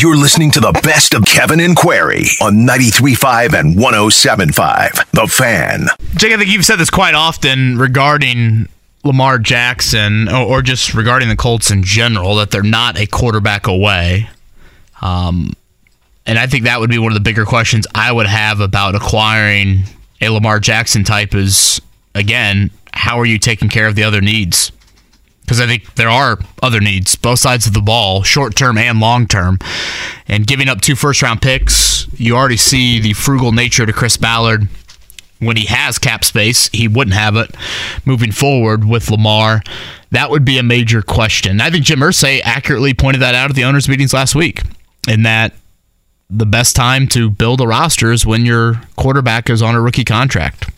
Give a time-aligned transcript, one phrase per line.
[0.00, 5.10] You're listening to the best of Kevin and Query on 93.5 and 107.5.
[5.10, 5.88] The Fan.
[6.16, 8.66] Jake, I think you've said this quite often regarding
[9.04, 14.30] Lamar Jackson or, just regarding the Colts in general that they're not a quarterback away.
[15.02, 15.52] Um,
[16.24, 18.94] and I think that would be one of the bigger questions I would have about
[18.94, 19.80] acquiring
[20.22, 21.78] a Lamar Jackson type is,
[22.14, 24.72] again, how are you taking care of the other needs?
[25.50, 29.00] Because I think there are other needs, both sides of the ball, short term and
[29.00, 29.58] long term.
[30.28, 34.16] And giving up two first round picks, you already see the frugal nature to Chris
[34.16, 34.68] Ballard.
[35.40, 37.52] When he has cap space, he wouldn't have it
[38.04, 39.64] moving forward with Lamar.
[40.12, 41.60] That would be a major question.
[41.60, 44.62] I think Jim Irsay accurately pointed that out at the owners' meetings last week,
[45.08, 45.52] in that
[46.28, 50.04] the best time to build a roster is when your quarterback is on a rookie
[50.04, 50.70] contract.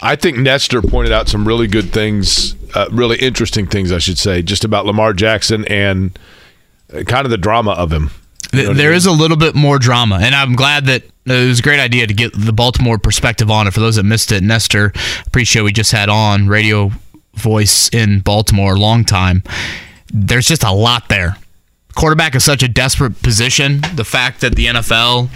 [0.00, 4.18] I think Nestor pointed out some really good things, uh, really interesting things, I should
[4.18, 6.18] say, just about Lamar Jackson and
[6.92, 8.10] uh, kind of the drama of him.
[8.52, 8.96] You know there I mean?
[8.96, 12.06] is a little bit more drama, and I'm glad that it was a great idea
[12.06, 13.74] to get the Baltimore perspective on it.
[13.74, 14.92] For those that missed it, Nestor,
[15.26, 16.90] appreciate we just had on radio
[17.34, 19.42] voice in Baltimore, long time.
[20.12, 21.36] There's just a lot there.
[21.94, 23.82] Quarterback is such a desperate position.
[23.94, 25.28] The fact that the NFL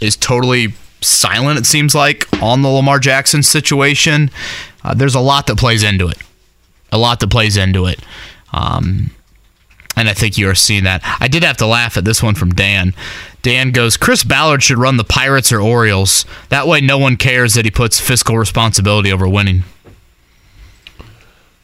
[0.00, 4.30] is totally silent, it seems like, on the Lamar Jackson situation.
[4.82, 6.18] Uh, there's a lot that plays into it.
[6.92, 8.00] A lot that plays into it.
[8.52, 9.10] Um,
[9.96, 11.02] and I think you are seeing that.
[11.20, 12.94] I did have to laugh at this one from Dan.
[13.42, 16.24] Dan goes, Chris Ballard should run the Pirates or Orioles.
[16.48, 19.64] That way, no one cares that he puts fiscal responsibility over winning.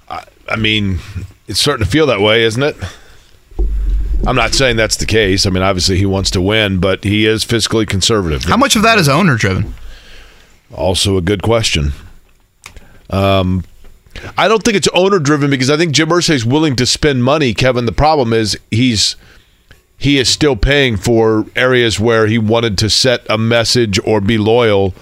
[0.09, 0.99] I, I mean,
[1.47, 2.77] it's starting to feel that way, isn't it?
[4.27, 5.47] I'm not saying that's the case.
[5.47, 8.45] I mean, obviously he wants to win, but he is fiscally conservative.
[8.45, 9.75] How much of that is owner driven?
[10.75, 11.93] Also, a good question.
[13.09, 13.65] Um,
[14.37, 17.25] I don't think it's owner driven because I think Jim Irsay is willing to spend
[17.25, 17.55] money.
[17.55, 19.17] Kevin, the problem is he's
[19.99, 24.37] he is still paying for areas where he wanted to set a message or be
[24.37, 24.95] loyal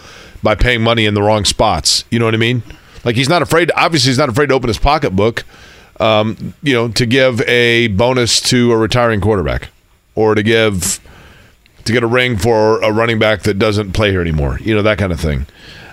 [0.43, 2.05] by paying money in the wrong spots.
[2.11, 2.63] You know what I mean?
[3.05, 3.73] Like he's not afraid.
[3.75, 5.45] Obviously, he's not afraid to open his pocketbook
[6.01, 9.69] um, you know, to give a bonus to a retiring quarterback
[10.15, 11.01] or to give
[11.85, 14.59] to get a ring for a running back that doesn't play here anymore.
[14.61, 15.47] You know, that kind of thing.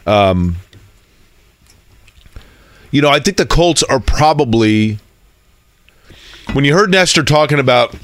[0.05, 0.55] Um,
[2.91, 4.99] you know, I think the Colts are probably
[6.53, 7.95] when you heard Nestor talking about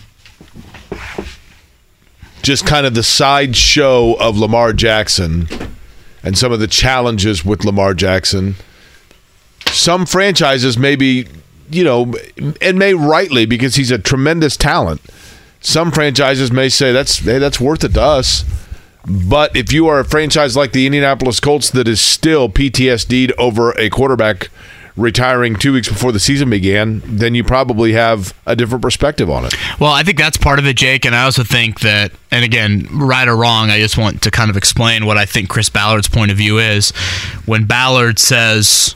[2.41, 5.47] just kind of the sideshow of Lamar Jackson
[6.23, 8.55] and some of the challenges with Lamar Jackson.
[9.65, 11.27] Some franchises maybe
[11.69, 12.13] you know,
[12.61, 15.01] and may rightly because he's a tremendous talent.
[15.59, 18.45] Some franchises may say that's hey, that's worth it to us.
[19.05, 23.71] But if you are a franchise like the Indianapolis Colts that is still PTSD'd over
[23.71, 24.49] a quarterback
[24.97, 29.45] retiring two weeks before the season began, then you probably have a different perspective on
[29.45, 29.55] it.
[29.79, 31.05] Well, I think that's part of it, Jake.
[31.05, 34.49] And I also think that, and again, right or wrong, I just want to kind
[34.49, 36.89] of explain what I think Chris Ballard's point of view is.
[37.45, 38.95] When Ballard says,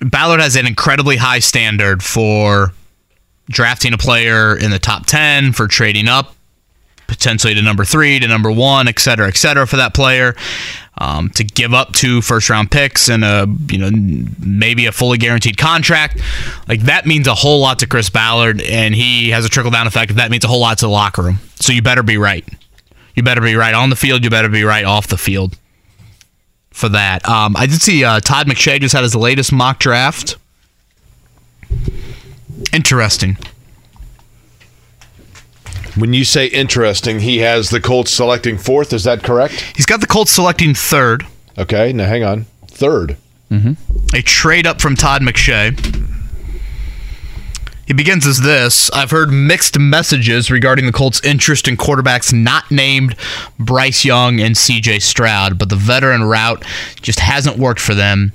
[0.00, 2.72] Ballard has an incredibly high standard for
[3.50, 6.34] drafting a player in the top 10, for trading up
[7.06, 10.34] potentially to number three, to number one, et cetera, et cetera, for that player.
[11.02, 13.90] Um, to give up two first round picks and a you know
[14.38, 16.20] maybe a fully guaranteed contract,
[16.68, 19.88] like that means a whole lot to Chris Ballard, and he has a trickle down
[19.88, 20.14] effect.
[20.14, 21.38] That means a whole lot to the locker room.
[21.56, 22.48] So you better be right.
[23.16, 24.22] You better be right on the field.
[24.22, 25.58] You better be right off the field
[26.70, 27.28] for that.
[27.28, 30.36] Um, I did see uh, Todd McShay just had his latest mock draft.
[32.72, 33.38] Interesting.
[35.96, 38.92] When you say interesting, he has the Colts selecting fourth.
[38.92, 39.60] Is that correct?
[39.76, 41.26] He's got the Colts selecting third.
[41.58, 42.46] Okay, now hang on.
[42.68, 43.16] 3rd
[43.50, 44.16] mm-hmm.
[44.16, 45.78] A trade up from Todd McShay.
[47.86, 52.70] He begins as this I've heard mixed messages regarding the Colts' interest in quarterbacks not
[52.70, 53.16] named
[53.58, 56.64] Bryce Young and CJ Stroud, but the veteran route
[57.02, 58.32] just hasn't worked for them.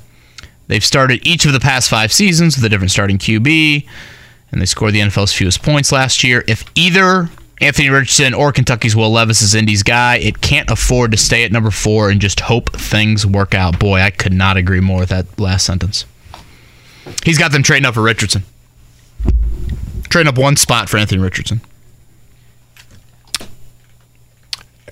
[0.68, 3.88] They've started each of the past five seasons with a different starting QB,
[4.52, 6.44] and they scored the NFL's fewest points last year.
[6.48, 11.18] If either Anthony Richardson or Kentucky's Will Levis is Indy's guy, it can't afford to
[11.18, 13.80] stay at number four and just hope things work out.
[13.80, 16.06] Boy, I could not agree more with that last sentence.
[17.24, 18.44] He's got them trading up for Richardson.
[20.09, 21.62] Trading up one spot for Anthony Richardson.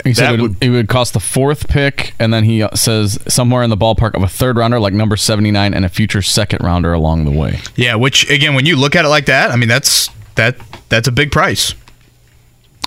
[0.04, 2.74] He said it, would, would- it would cost the fourth pick, and then he uh,
[2.74, 6.20] says somewhere in the ballpark of a third rounder, like number 79, and a future
[6.22, 7.60] second rounder along the way.
[7.76, 10.56] Yeah, which again, when you look at it like that, I mean that's that
[10.90, 11.74] that's a big price.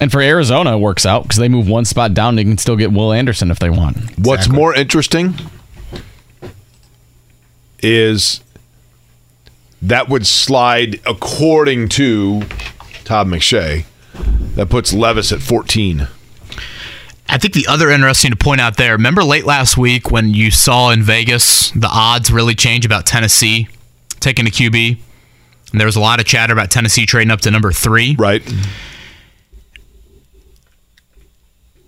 [0.01, 2.35] And for Arizona, it works out because they move one spot down.
[2.35, 3.97] They can still get Will Anderson if they want.
[4.17, 5.33] What's more interesting
[7.81, 8.41] is
[9.81, 12.41] that would slide according to
[13.03, 13.85] Todd McShay.
[14.55, 16.07] That puts Levis at 14.
[17.31, 20.49] I think the other interesting to point out there, remember late last week when you
[20.49, 23.67] saw in Vegas the odds really change about Tennessee
[24.19, 24.97] taking a QB?
[25.71, 28.15] And there was a lot of chatter about Tennessee trading up to number three.
[28.17, 28.41] Right.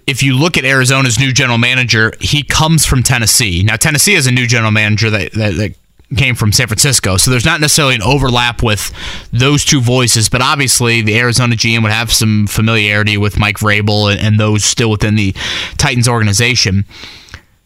[0.07, 3.63] If you look at Arizona's new general manager, he comes from Tennessee.
[3.63, 5.75] Now, Tennessee has a new general manager that, that, that
[6.18, 7.18] came from San Francisco.
[7.18, 8.92] So there's not necessarily an overlap with
[9.31, 14.12] those two voices, but obviously the Arizona GM would have some familiarity with Mike Vrabel
[14.12, 15.33] and, and those still within the
[15.77, 16.86] Titans organization.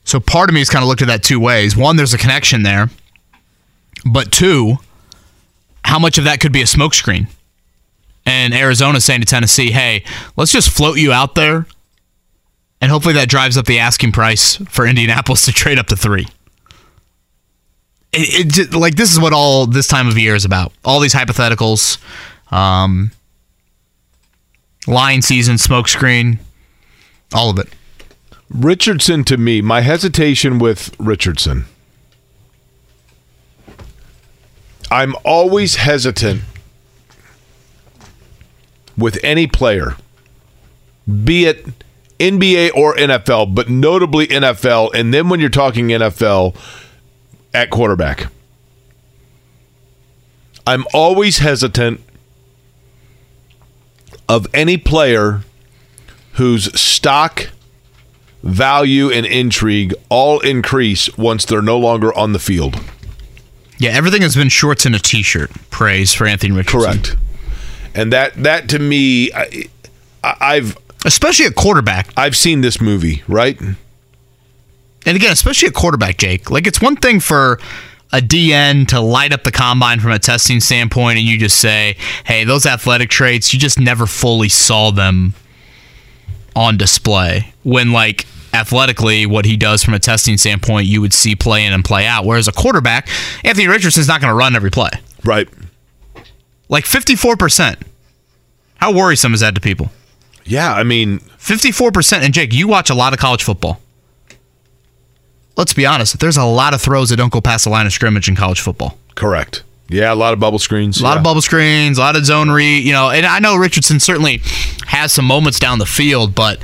[0.03, 1.75] So part of me has kind of looked at that two ways.
[1.75, 2.89] One, there's a connection there,
[4.05, 4.77] but two,
[5.83, 7.27] how much of that could be a smokescreen?
[8.27, 10.03] And Arizona saying to Tennessee, hey,
[10.35, 11.65] let's just float you out there.
[12.81, 16.27] And hopefully that drives up the asking price for Indianapolis to trade up to three.
[18.11, 20.71] It, it just- like this is what all this time of year is about.
[20.83, 21.97] All these hypotheticals,
[22.53, 23.11] um,
[25.21, 26.39] season, smokescreen,
[27.33, 27.69] all of it.
[28.49, 31.65] Richardson to me, my hesitation with Richardson.
[34.91, 36.41] I'm always hesitant
[38.95, 39.97] with any player,
[41.23, 41.65] be it
[42.19, 44.93] NBA or NFL, but notably NFL.
[44.93, 46.55] And then when you're talking NFL
[47.53, 48.27] at quarterback,
[50.67, 52.01] I'm always hesitant
[54.27, 55.41] of any player
[56.33, 57.49] whose stock
[58.41, 62.79] value and intrigue all increase once they're no longer on the field.
[63.77, 65.51] Yeah, everything has been shorts and a t-shirt.
[65.69, 66.81] Praise for Anthony Richardson.
[66.81, 67.15] Correct.
[67.93, 69.65] And that that to me, I,
[70.23, 72.09] I- I've Especially a quarterback.
[72.15, 73.59] I've seen this movie, right?
[73.59, 76.49] And again, especially a quarterback, Jake.
[76.49, 77.59] Like it's one thing for
[78.11, 81.97] a DN to light up the combine from a testing standpoint and you just say,
[82.25, 85.33] hey, those athletic traits, you just never fully saw them
[86.55, 87.53] on display.
[87.63, 91.73] When like athletically, what he does from a testing standpoint, you would see play in
[91.73, 92.25] and play out.
[92.25, 93.09] Whereas a quarterback,
[93.43, 94.91] Anthony Richardson's not going to run every play.
[95.23, 95.49] Right.
[96.69, 97.81] Like 54%.
[98.77, 99.91] How worrisome is that to people?
[100.45, 102.19] Yeah, I mean, 54%.
[102.19, 103.81] And Jake, you watch a lot of college football.
[105.57, 107.93] Let's be honest, there's a lot of throws that don't go past the line of
[107.93, 108.97] scrimmage in college football.
[109.15, 109.63] correct.
[109.87, 110.99] Yeah, a lot of bubble screens.
[110.99, 111.17] A lot yeah.
[111.17, 114.41] of bubble screens, a lot of zone read, you know, and I know Richardson certainly
[114.87, 116.59] has some moments down the field, but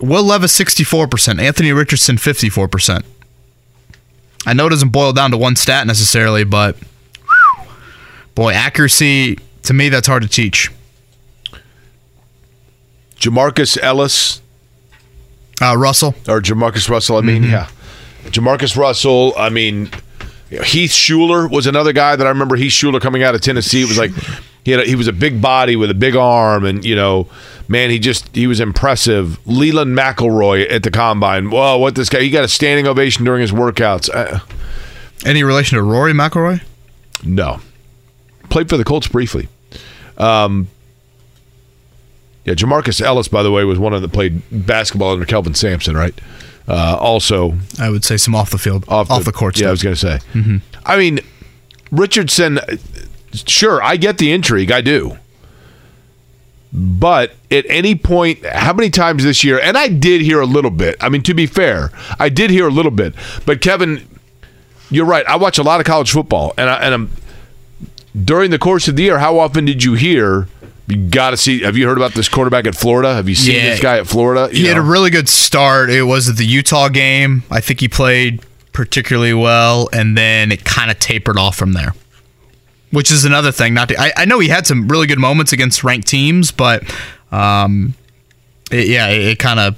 [0.00, 3.04] Will Levis 64%, Anthony Richardson 54%.
[4.46, 7.66] I know it doesn't boil down to one stat necessarily, but whew,
[8.34, 10.70] boy, accuracy to me that's hard to teach.
[13.22, 14.40] Jamarcus Ellis
[15.60, 17.16] Uh, Russell, or Jamarcus Russell.
[17.16, 17.52] I mean, Mm-hmm.
[17.52, 17.68] yeah,
[18.30, 19.32] Jamarcus Russell.
[19.38, 19.86] I mean,
[20.50, 22.56] Heath Shuler was another guy that I remember.
[22.56, 23.82] Heath Shuler coming out of Tennessee.
[23.82, 24.10] It was like
[24.64, 27.28] he had a, he was a big body with a big arm, and you know,
[27.68, 29.38] man, he just he was impressive.
[29.46, 31.50] Leeland McElroy at the combine.
[31.50, 32.20] Whoa, what this guy?
[32.22, 34.10] He got a standing ovation during his workouts.
[34.12, 34.40] Uh,
[35.24, 36.60] any relation to Rory McIlroy?
[37.24, 37.60] no,
[38.50, 39.48] played for the Colts briefly.
[40.18, 40.66] Um,
[42.44, 45.96] yeah, Jamarcus Ellis, by the way, was one of the played basketball under Kelvin Sampson,
[45.96, 46.18] right?
[46.66, 49.82] Uh, also, I would say some off the field, off, the, court Yeah, I was
[49.82, 50.20] going to say.
[50.84, 51.20] I mean,
[51.90, 52.58] Richardson.
[53.32, 54.70] Sure, I get the intrigue.
[54.70, 55.18] I do.
[56.72, 59.58] But at any point, how many times this year?
[59.60, 60.96] And I did hear a little bit.
[61.00, 63.14] I mean, to be fair, I did hear a little bit.
[63.44, 64.08] But Kevin,
[64.90, 65.26] you're right.
[65.26, 67.10] I watch a lot of college football, and I, and I'm
[68.24, 69.18] during the course of the year.
[69.18, 70.48] How often did you hear?
[70.92, 71.60] You got to see.
[71.62, 73.14] Have you heard about this quarterback at Florida?
[73.14, 73.70] Have you seen Yeah.
[73.70, 74.48] this guy at Florida?
[74.52, 75.88] He You had a really good start.
[75.90, 77.44] It was at the Utah game.
[77.50, 78.40] I think he played
[78.72, 81.94] particularly well, and then it kind of tapered off from there.
[82.90, 83.72] Which is another thing.
[83.72, 86.82] Not to, I, I know he had some really good moments against ranked teams, but
[87.32, 87.94] um,
[88.70, 89.76] it- yeah, it kind of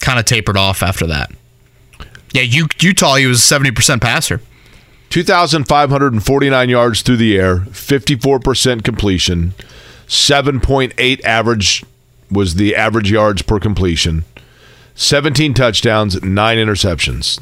[0.00, 1.30] kind of tapered off after that.
[2.34, 4.40] Yeah, U, Utah he was seventy percent passer.
[5.08, 9.54] 2,549 yards through the air, 54% completion,
[10.10, 11.84] 7.8 average
[12.32, 14.24] was the average yards per completion,
[14.96, 17.40] 17 touchdowns, 9 interceptions.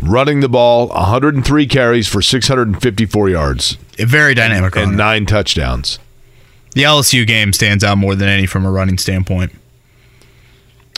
[0.00, 4.96] Running the ball, 103 carries for 654 yards very dynamic and runner.
[4.96, 5.98] 9 touchdowns.
[6.72, 9.52] The LSU game stands out more than any from a running standpoint.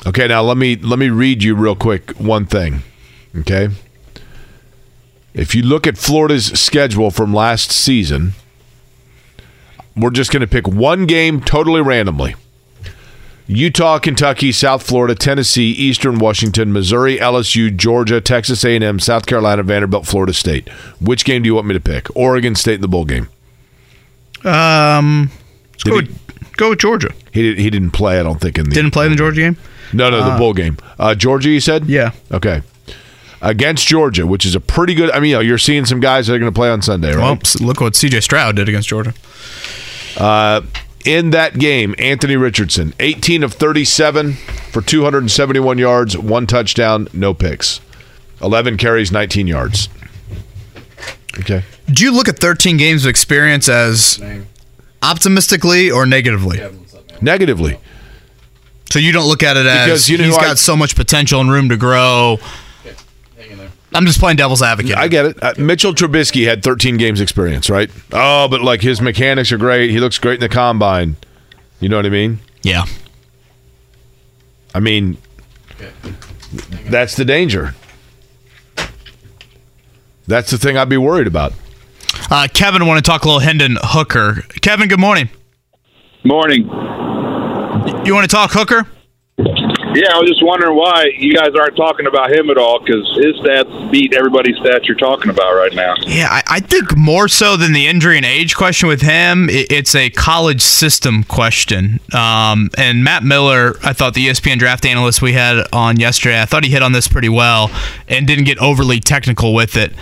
[0.07, 2.83] Okay, now let me let me read you real quick one thing.
[3.41, 3.71] Okay.
[5.37, 8.33] If you look at Florida's schedule from last season,
[9.95, 12.35] we're just going to pick one game totally randomly.
[13.47, 20.07] Utah, Kentucky, South Florida, Tennessee, Eastern Washington, Missouri, LSU, Georgia, Texas A&M, South Carolina, Vanderbilt,
[20.07, 20.69] Florida State.
[21.01, 22.09] Which game do you want me to pick?
[22.17, 23.29] Oregon State in the bowl game.
[24.43, 25.31] Um,
[25.73, 27.13] let's go, he- with, go with Georgia.
[27.31, 28.19] He did, he didn't play.
[28.19, 29.57] I don't think in the Didn't play in the Georgia game.
[29.93, 30.79] No, no, the bowl game.
[30.99, 31.85] Uh, Georgia, you said?
[31.87, 32.13] Yeah.
[32.33, 32.63] Okay.
[33.43, 35.11] Against Georgia, which is a pretty good.
[35.11, 37.15] I mean, you know, you're seeing some guys that are going to play on Sunday,
[37.15, 37.19] right?
[37.19, 38.21] Well, look what C.J.
[38.21, 39.13] Stroud did against Georgia.
[40.17, 40.63] Uh,
[41.05, 44.33] in that game, Anthony Richardson, 18 of 37
[44.73, 47.81] for 271 yards, one touchdown, no picks.
[48.43, 49.89] 11 carries, 19 yards.
[51.39, 51.63] Okay.
[51.91, 54.21] Do you look at 13 games of experience as
[55.03, 56.61] optimistically or negatively?
[57.21, 57.79] Negatively.
[58.91, 60.97] So you don't look at it as Because, you know, he's I- got so much
[60.97, 62.39] potential and room to grow.
[63.97, 64.97] I'm just playing devil's advocate.
[64.97, 65.43] I get it.
[65.43, 67.91] Uh, Mitchell Trubisky had 13 games experience, right?
[68.13, 69.91] Oh, but like his mechanics are great.
[69.91, 71.17] He looks great in the combine.
[71.81, 72.41] You know what I mean?
[72.63, 72.85] yeah.
[74.75, 75.17] I mean,
[76.91, 77.75] that's the danger.
[80.27, 81.55] That's the thing I'd be worried about.
[82.31, 84.43] Uh, Kevin, want to talk a little Hendon Hooker.
[84.61, 85.31] Kevin, good morning.
[86.25, 86.65] Morning.
[88.05, 88.87] You want to talk Hooker?
[89.95, 93.07] Yeah, I was just wondering why you guys aren't talking about him at all because
[93.17, 95.95] his stats beat everybody's stats you're talking about right now.
[96.07, 99.71] Yeah, I, I think more so than the injury and age question with him, it,
[99.73, 102.01] it's a college system question.
[102.13, 106.45] Um, and Matt Miller, I thought the ESPN draft analyst we had on yesterday, I
[106.45, 107.71] thought he hit on this pretty well
[108.09, 109.93] and didn't get overly technical with it.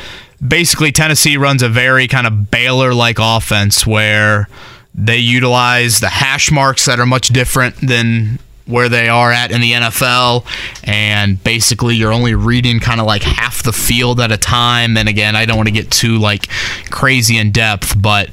[0.47, 4.49] Basically, Tennessee runs a very kind of Baylor like offense where
[4.95, 9.61] they utilize the hash marks that are much different than where they are at in
[9.61, 10.47] the NFL.
[10.85, 14.97] And basically, you're only reading kind of like half the field at a time.
[14.97, 16.49] And again, I don't want to get too like
[16.90, 18.30] crazy in depth, but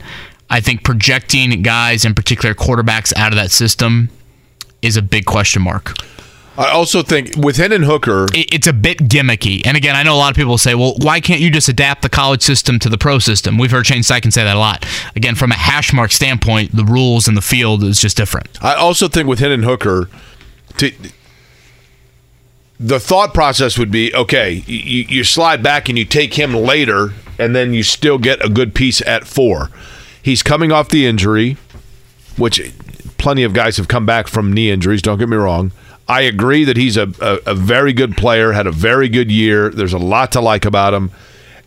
[0.50, 4.10] I think projecting guys, in particular quarterbacks, out of that system
[4.82, 5.94] is a big question mark.
[6.58, 9.62] I also think with Hendon Hooker, It's a bit gimmicky.
[9.66, 12.02] And again, I know a lot of people say, well, why can't you just adapt
[12.02, 13.58] the college system to the pro system?
[13.58, 14.86] We've heard Shane Steichen say that a lot.
[15.16, 18.62] Again, from a hash mark standpoint, the rules in the field is just different.
[18.62, 20.10] I also think with Hendon Hooker,
[20.78, 20.92] to,
[22.80, 27.14] the thought process would be okay, you, you slide back and you take him later,
[27.40, 29.70] and then you still get a good piece at four.
[30.22, 31.58] He's coming off the injury,
[32.38, 32.74] which
[33.18, 35.72] plenty of guys have come back from knee injuries, don't get me wrong.
[36.12, 39.70] I agree that he's a, a, a very good player, had a very good year.
[39.70, 41.10] There's a lot to like about him.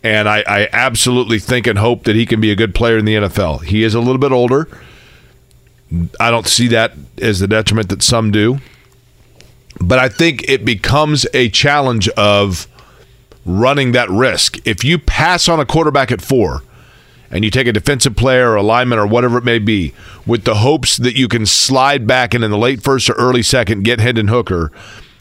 [0.03, 3.05] And I, I absolutely think and hope that he can be a good player in
[3.05, 3.63] the NFL.
[3.63, 4.67] He is a little bit older.
[6.19, 8.59] I don't see that as the detriment that some do.
[9.81, 12.67] But I think it becomes a challenge of
[13.47, 14.59] running that risk.
[14.63, 16.61] If you pass on a quarterback at four
[17.35, 19.93] and you take a defensive player or alignment or whatever it may be
[20.25, 23.43] with the hopes that you can slide back and in the late first or early
[23.43, 24.71] second get Hendon Hooker,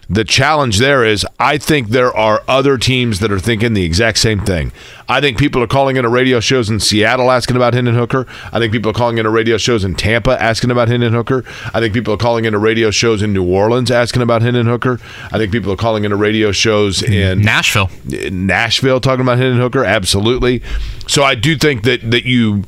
[0.08, 4.18] the challenge there is I think there are other teams that are thinking the exact
[4.18, 4.72] same thing.
[5.08, 8.26] I think people are calling into radio shows in Seattle asking about Hendon Hooker.
[8.52, 11.44] I think people are calling into radio shows in Tampa asking about Hendon Hooker.
[11.74, 14.98] I think people are calling into radio shows in New Orleans asking about Hendon Hooker.
[15.32, 17.90] I think people are calling into radio shows in Nashville.
[18.30, 19.84] Nashville talking about Hendon Hooker.
[19.84, 20.62] Absolutely.
[21.06, 22.64] So I do think that that you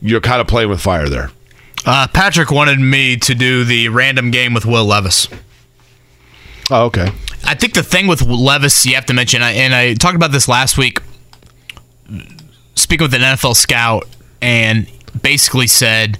[0.00, 1.30] you're kind of playing with fire there.
[1.86, 5.28] Uh, Patrick wanted me to do the random game with Will Levis.
[6.70, 7.10] Oh, okay.
[7.44, 10.46] I think the thing with Levis, you have to mention, and I talked about this
[10.46, 11.00] last week,
[12.74, 14.06] speaking with an NFL scout,
[14.40, 14.86] and
[15.20, 16.18] basically said,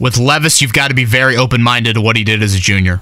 [0.00, 2.58] with Levis, you've got to be very open minded to what he did as a
[2.58, 3.00] junior.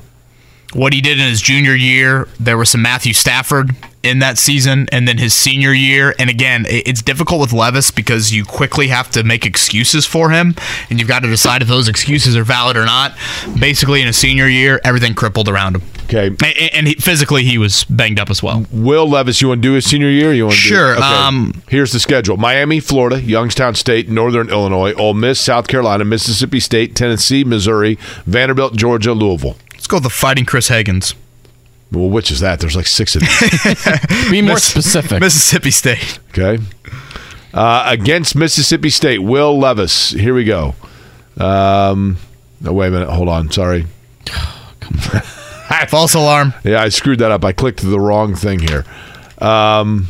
[0.75, 3.71] What he did in his junior year, there was some Matthew Stafford
[4.03, 6.15] in that season, and then his senior year.
[6.19, 10.55] And again, it's difficult with Levis because you quickly have to make excuses for him,
[10.91, 13.15] and you've got to decide if those excuses are valid or not.
[13.59, 15.83] Basically, in his senior year, everything crippled around him.
[16.05, 16.37] Okay.
[16.75, 18.67] And he, physically, he was banged up as well.
[18.71, 20.35] Will Levis, you want to do his senior year?
[20.35, 21.07] You want to Sure, Do, okay.
[21.15, 26.61] um, Here's the schedule: Miami, Florida, Youngstown State, Northern Illinois, Ole Miss, South Carolina, Mississippi
[26.61, 29.57] State, Tennessee, Missouri, Vanderbilt, Georgia, Louisville.
[29.85, 31.15] Let's go the fighting Chris Higgins.
[31.93, 32.59] Well, which is that?
[32.59, 34.31] There's like six of these.
[34.31, 35.21] Be more specific.
[35.21, 36.21] Mississippi State.
[36.31, 36.57] Okay.
[37.53, 40.13] Uh, against Mississippi State, Will Levis.
[40.13, 40.75] Here we go.
[41.37, 42.17] Um,
[42.63, 43.11] no, wait a minute.
[43.11, 43.51] Hold on.
[43.51, 43.85] Sorry.
[45.89, 46.55] False alarm.
[46.65, 47.45] Yeah, I screwed that up.
[47.45, 48.87] I clicked the wrong thing here.
[49.37, 50.09] Um,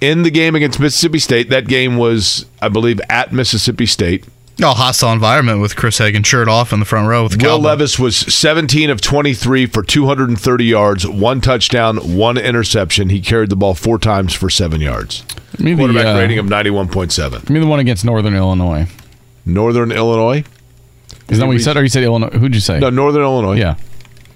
[0.00, 4.24] in the game against Mississippi State, that game was, I believe, at Mississippi State.
[4.62, 7.56] No hostile environment with Chris Hagan shirt off in the front row with the Will
[7.56, 7.70] cowboy.
[7.70, 13.08] Levis was 17 of 23 for 230 yards, one touchdown, one interception.
[13.08, 15.24] He carried the ball four times for seven yards.
[15.56, 17.40] Give me the, Quarterback uh, rating of 91.7.
[17.40, 18.86] give me the one against Northern Illinois.
[19.44, 20.44] Northern Illinois?
[21.28, 22.30] Is that what you said, or you said Illinois?
[22.30, 22.78] Who'd you say?
[22.78, 23.56] No, Northern Illinois.
[23.56, 23.74] Yeah,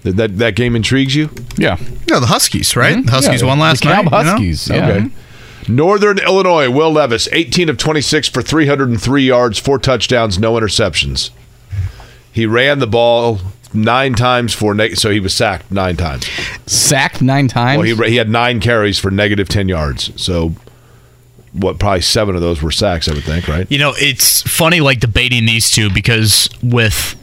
[0.03, 1.29] That, that that game intrigues you?
[1.55, 1.77] yeah.
[2.09, 3.05] No, the Huskies, right?
[3.05, 4.09] The Huskies Yeah, won last the night.
[4.09, 4.31] Cal you know?
[4.31, 4.67] Huskies.
[4.67, 4.89] Yeah.
[4.89, 5.09] Okay.
[5.67, 11.29] Northern Illinois, Will Levis, 18 of 26 for 303 yards, four touchdowns, no interceptions.
[12.31, 13.39] He ran the ball
[13.73, 16.25] nine times for neg- so he was sacked nine times.
[16.67, 17.77] Sacked nine times.
[17.77, 20.11] Well, he he had nine carries for negative 10 yards.
[20.21, 20.53] So
[21.53, 21.79] what?
[21.79, 23.65] Probably seven of those were sacks, I would think, right?
[23.71, 27.15] You know, it's funny like debating these two because with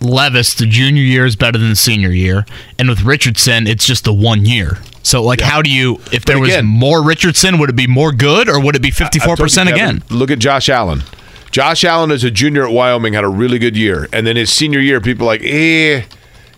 [0.00, 2.44] Levis, the junior year is better than the senior year,
[2.78, 4.78] and with Richardson, it's just the one year.
[5.02, 6.00] So, like, how do you?
[6.12, 8.94] If there was more Richardson, would it be more good, or would it be I've
[8.94, 10.02] fifty-four told you, percent Kevin, again?
[10.10, 11.02] Look at Josh Allen.
[11.50, 14.52] Josh Allen as a junior at Wyoming had a really good year, and then his
[14.52, 16.02] senior year, people like, eh,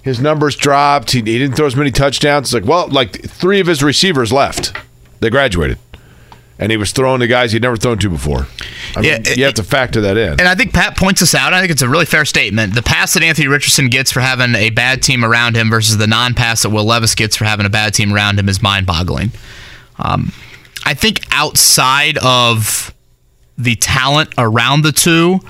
[0.03, 1.13] his numbers dropped.
[1.13, 2.49] He, he didn't throw as many touchdowns.
[2.49, 4.77] It's like, well, like three of his receivers left.
[5.21, 5.79] They graduated,
[6.61, 8.47] and he was throwing to guys he'd never thrown to before.
[8.95, 10.33] I mean, Yeah, you have to factor that in.
[10.33, 11.55] And I think Pat points this out.
[11.55, 12.75] I think it's a really fair statement.
[12.75, 16.07] The pass that Anthony Richardson gets for having a bad team around him versus the
[16.07, 19.33] non-pass that Will Levis gets for having a bad team around him is mind-boggling.
[19.99, 20.33] Um,
[20.85, 22.95] I think outside of
[23.57, 25.41] the talent around the two,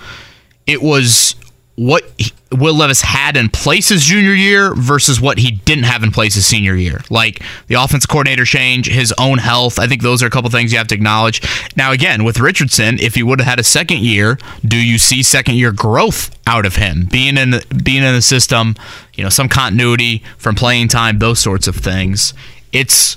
[0.66, 1.34] it was
[1.80, 2.04] what
[2.52, 6.34] Will Levis had in place his junior year versus what he didn't have in place
[6.34, 7.00] his senior year.
[7.08, 9.78] Like the offense coordinator change, his own health.
[9.78, 11.40] I think those are a couple things you have to acknowledge.
[11.78, 15.22] Now, again, with Richardson, if he would have had a second year, do you see
[15.22, 18.74] second year growth out of him being in the, being in the system?
[19.14, 22.34] You know, some continuity from playing time, those sorts of things.
[22.72, 23.16] It's,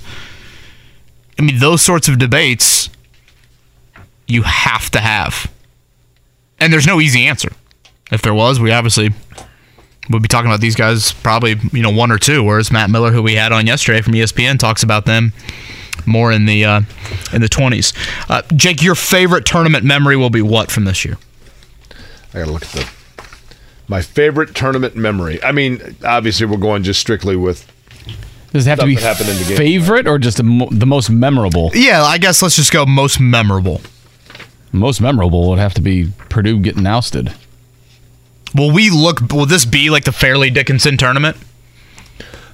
[1.38, 2.88] I mean, those sorts of debates
[4.26, 5.52] you have to have.
[6.58, 7.50] And there's no easy answer.
[8.14, 9.10] If there was, we obviously
[10.10, 12.42] would be talking about these guys probably, you know, one or two.
[12.42, 15.32] Whereas Matt Miller, who we had on yesterday from ESPN, talks about them
[16.06, 16.80] more in the uh,
[17.32, 17.92] in the twenties.
[18.28, 21.16] Uh, Jake, your favorite tournament memory will be what from this year?
[22.32, 22.90] I gotta look at the
[23.88, 25.42] my favorite tournament memory.
[25.42, 27.70] I mean, obviously, we're going just strictly with
[28.52, 29.56] Does it have to be happened in the game.
[29.56, 31.70] favorite or just a mo- the most memorable?
[31.74, 33.80] Yeah, I guess let's just go most memorable.
[34.72, 37.32] Most memorable would have to be Purdue getting ousted.
[38.54, 39.20] Will we look?
[39.32, 41.36] Will this be like the Fairleigh Dickinson tournament?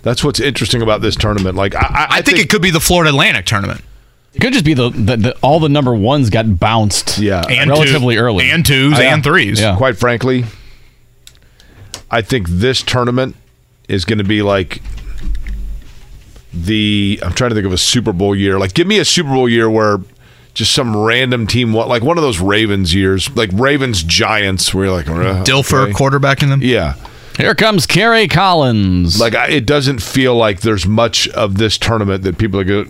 [0.02, 1.56] That's what's interesting about this tournament.
[1.56, 3.82] Like, I, I, I, think, it could be the Florida Atlantic tournament.
[4.32, 7.18] It could just be the, the, the all the number ones got bounced.
[7.18, 8.50] Yeah, And relatively two- early.
[8.50, 9.60] and twos I- and threes.
[9.60, 9.76] Yeah.
[9.76, 10.44] quite frankly,
[12.10, 13.36] I think this tournament
[13.88, 14.80] is going to be like
[16.54, 17.20] the.
[17.22, 18.58] I'm trying to think of a Super Bowl year.
[18.58, 19.98] Like, give me a Super Bowl year where
[20.54, 24.86] just some random team, what like one of those Ravens years, like Ravens Giants, where
[24.86, 25.92] you're like uh, Dilfer okay.
[25.92, 26.60] quarterbacking them.
[26.62, 26.94] Yeah,
[27.36, 29.20] Here comes Kerry Collins.
[29.20, 32.84] like I, it doesn't feel like there's much of this tournament that people are go,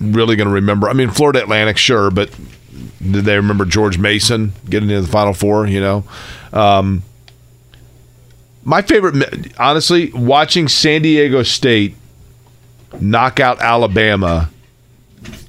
[0.00, 0.88] really going to remember.
[0.88, 2.30] I mean, Florida Atlantic, sure, but
[3.00, 5.66] did they remember George Mason getting into the Final Four?
[5.66, 6.04] You know,
[6.52, 7.02] um,
[8.64, 11.94] my favorite, honestly, watching San Diego State
[13.00, 14.50] knock out Alabama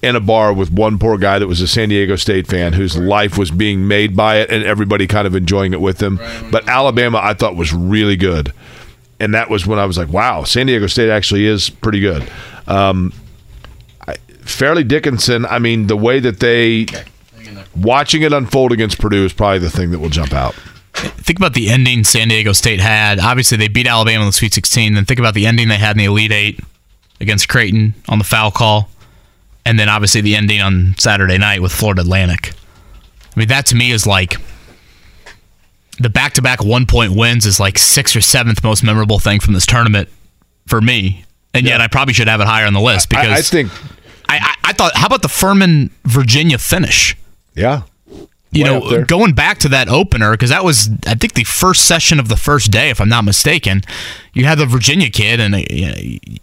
[0.01, 2.97] in a bar with one poor guy that was a San Diego State fan whose
[2.97, 6.19] life was being made by it and everybody kind of enjoying it with him.
[6.51, 8.53] But Alabama, I thought was really good
[9.19, 12.29] and that was when I was like, "Wow, San Diego State actually is pretty good."
[12.67, 13.13] Um,
[14.07, 16.85] I, Fairleigh Dickinson, I mean, the way that they
[17.75, 20.53] watching it unfold against Purdue is probably the thing that will jump out.
[20.93, 23.19] think about the ending San Diego State had.
[23.19, 24.93] Obviously, they beat Alabama in the Sweet 16.
[24.93, 26.59] Then think about the ending they had in the Elite Eight
[27.19, 28.89] against Creighton on the foul call,
[29.67, 32.53] and then obviously the ending on Saturday night with Florida Atlantic.
[33.35, 34.37] I mean, that to me is like
[35.99, 40.07] the back-to-back one-point wins is like sixth or seventh most memorable thing from this tournament
[40.67, 41.25] for me.
[41.53, 43.71] And yet, I probably should have it higher on the list because I, I think,
[44.29, 47.17] I, I, I thought, how about the Furman Virginia finish?
[47.55, 47.81] yeah,
[48.51, 52.19] you know, going back to that opener because that was, I think, the first session
[52.19, 53.81] of the first day, if I'm not mistaken.
[54.33, 55.95] You had the Virginia kid, and uh, you, know,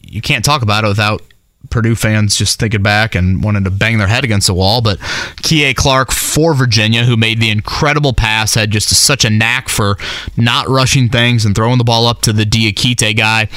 [0.02, 1.22] you can't talk about it without
[1.70, 4.80] Purdue fans just thinking back and wanted to bang their head against the wall.
[4.80, 9.68] But Kihei Clark for Virginia, who made the incredible pass, had just such a knack
[9.68, 9.96] for
[10.36, 13.48] not rushing things and throwing the ball up to the Diakite guy.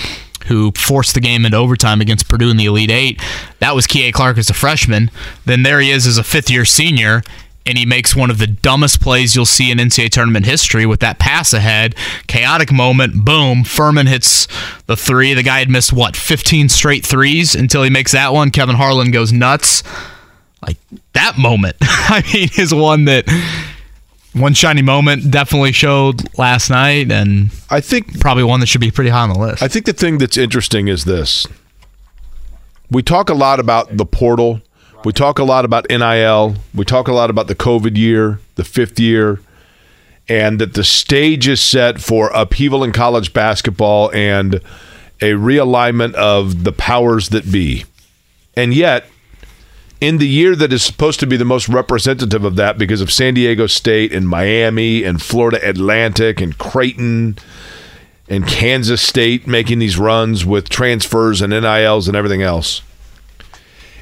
[0.48, 3.22] Who forced the game into overtime against Purdue in the Elite Eight?
[3.60, 5.12] That was Kihei Clark as a freshman.
[5.44, 7.22] Then there he is as a fifth year senior,
[7.68, 11.02] and he makes one of the dumbest plays you'll see in NCAA tournament history with
[11.02, 11.96] that pass ahead.
[12.28, 13.66] Chaotic moment, boom.
[13.66, 14.48] Furman hits
[14.86, 15.34] the three.
[15.34, 18.52] The guy had missed, what, 15 straight threes until he makes that one.
[18.52, 19.84] Kevin Harlan goes nuts.
[20.66, 20.78] Like
[21.14, 23.26] that moment, I mean, is one that
[24.34, 28.92] one shiny moment definitely showed last night, and I think probably one that should be
[28.92, 29.62] pretty high on the list.
[29.62, 31.46] I think the thing that's interesting is this.
[32.90, 34.62] We talk a lot about the portal.
[35.08, 36.56] We talk a lot about NIL.
[36.76, 39.40] We talk a lot about the COVID year, the fifth year,
[40.28, 44.56] and that the stage is set for upheaval in college basketball and
[45.22, 47.86] a realignment of the powers that be.
[48.58, 49.06] And yet,
[50.02, 53.10] in the year that is supposed to be the most representative of that because of
[53.10, 57.38] San Diego State and Miami and Florida Atlantic and Creighton
[58.28, 62.82] and Kansas State making these runs with transfers and NILs and everything else.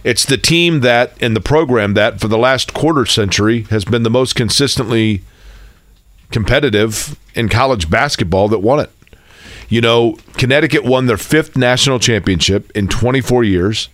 [0.05, 4.03] It's the team that in the program that for the last quarter century has been
[4.03, 5.23] the most consistently
[6.29, 8.91] competitive in college basketball that won it.
[9.67, 13.89] You know, Connecticut won their fifth national championship in 24 years.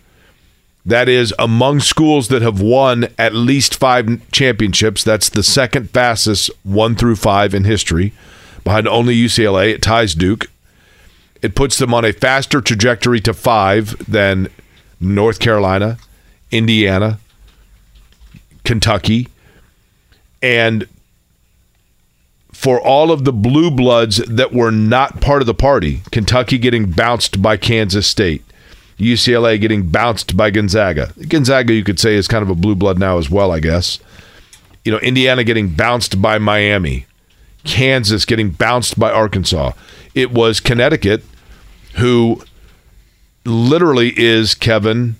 [0.86, 5.06] That is among schools that have won at least five championships.
[5.06, 8.12] That's the second fastest one through five in history,
[8.65, 9.71] behind only UCLA.
[9.71, 10.47] It ties Duke.
[11.41, 14.50] It puts them on a faster trajectory to five than
[15.02, 15.98] North Carolina,
[16.52, 17.20] Indiana,
[18.64, 19.28] Kentucky.
[20.42, 20.88] And
[22.52, 26.92] for all of the blue bloods that were not part of the party, Kentucky getting
[26.92, 28.44] bounced by Kansas State,
[29.00, 31.12] UCLA getting bounced by Gonzaga.
[31.28, 34.00] Gonzaga, you could say, is kind of a blue blood now as well, I guess.
[34.86, 37.08] You know, Indiana getting bounced by Miami,
[37.64, 39.72] Kansas getting bounced by Arkansas.
[40.14, 41.24] It was Connecticut
[41.96, 42.44] who
[43.46, 45.16] literally is Kevin.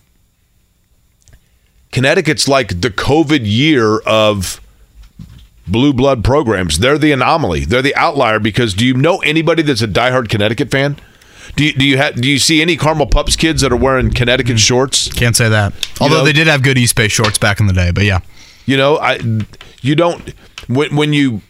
[1.92, 4.62] Connecticut's like the COVID year of
[5.68, 6.80] blue blood programs.
[6.80, 7.66] They're the anomaly.
[7.66, 10.98] They're the outlier because do you know anybody that's a diehard Connecticut fan?
[11.56, 14.12] Do you, do you have do you see any Carmel Pups kids that are wearing
[14.12, 14.58] Connecticut mm-hmm.
[14.58, 15.12] shorts?
[15.12, 15.74] Can't say that.
[16.00, 18.20] Although know- they did have good Eastbay shorts back in the day, but yeah.
[18.66, 19.20] You know, I
[19.82, 20.34] you don't
[20.68, 21.42] when when you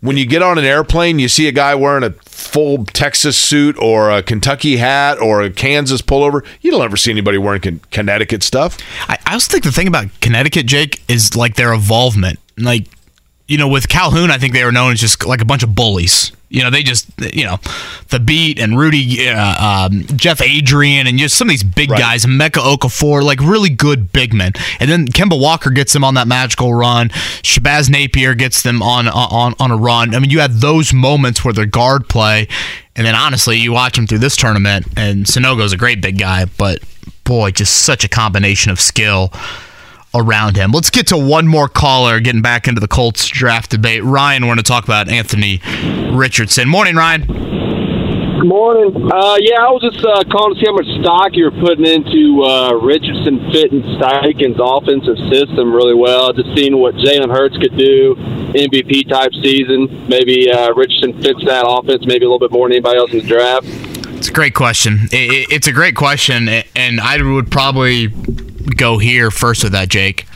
[0.00, 3.76] when you get on an airplane, you see a guy wearing a full Texas suit
[3.78, 6.44] or a Kentucky hat or a Kansas pullover.
[6.62, 8.78] You don't ever see anybody wearing Con- Connecticut stuff.
[9.08, 12.38] I, I also think the thing about Connecticut, Jake, is like their involvement.
[12.56, 12.86] Like,
[13.50, 15.74] you know, with Calhoun, I think they were known as just like a bunch of
[15.74, 16.30] bullies.
[16.50, 17.56] You know, they just, you know,
[18.08, 21.98] Thabeet and Rudy, uh, um, Jeff Adrien, and just some of these big Right.
[22.00, 24.52] guys, Emeka Okafor, like really good big men.
[24.78, 27.08] And then Kemba Walker gets them on that magical run.
[27.42, 30.14] Shabazz Napier gets them on on on a run.
[30.14, 32.46] I mean, you had those moments where their guard play,
[32.94, 36.44] and then honestly, you watch them through this tournament, and Sanogo's a great big guy,
[36.56, 36.78] but
[37.24, 39.32] boy, just such a combination of skill
[40.14, 40.72] around him.
[40.72, 44.02] Let's get to one more caller, getting back into the Colts draft debate.
[44.04, 45.60] Ryan, we're going to talk about Anthony
[46.12, 46.68] Richardson.
[46.68, 47.26] Morning, Ryan.
[47.26, 48.96] Good morning.
[49.12, 52.40] Uh, yeah, I was just uh, calling to see how much stock you're putting into
[52.42, 56.32] uh, Richardson fitting Steichen's offensive system really well.
[56.32, 58.14] Just seeing what Jalen Hurts could do,
[58.56, 60.08] MVP type season.
[60.08, 63.18] Maybe uh, Richardson fits that offense maybe a little bit more than anybody else in
[63.18, 63.66] the draft.
[64.16, 65.00] It's a great question.
[65.12, 68.08] It- it- It's a great question, and I would probably
[68.76, 70.26] go here first with that, Jake,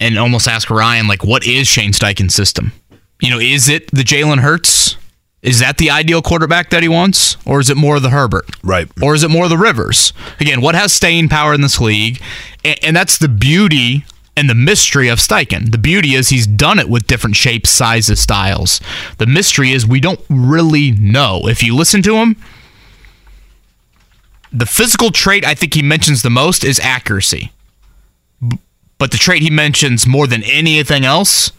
[0.00, 2.72] and almost ask Ryan, like, what is Shane Steichen's system?
[3.20, 4.96] You know, is it the Jalen Hurts?
[5.42, 8.46] Is that the ideal quarterback that he wants, or is it more of the Herbert?
[8.62, 8.88] Right.
[9.02, 10.14] Or is it more of the Rivers?
[10.40, 12.22] Again, what has staying power in this league?
[12.64, 15.70] And, and that's the beauty and the mystery of Steichen.
[15.70, 18.80] The beauty is he's done it with different shapes, sizes, styles.
[19.18, 21.46] The mystery is we don't really know.
[21.46, 22.36] If you listen to him,
[24.54, 27.52] the physical trait I think he mentions the most is accuracy.
[28.98, 31.50] But the trait he mentions more than anything else,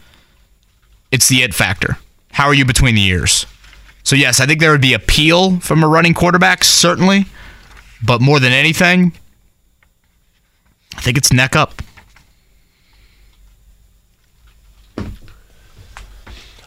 [1.12, 1.98] it's the it factor.
[2.32, 3.46] How are you between the ears?
[4.02, 7.26] So yes, I think there would be appeal from a running quarterback, certainly.
[8.04, 9.12] But more than anything,
[10.96, 11.82] I think it's neck up.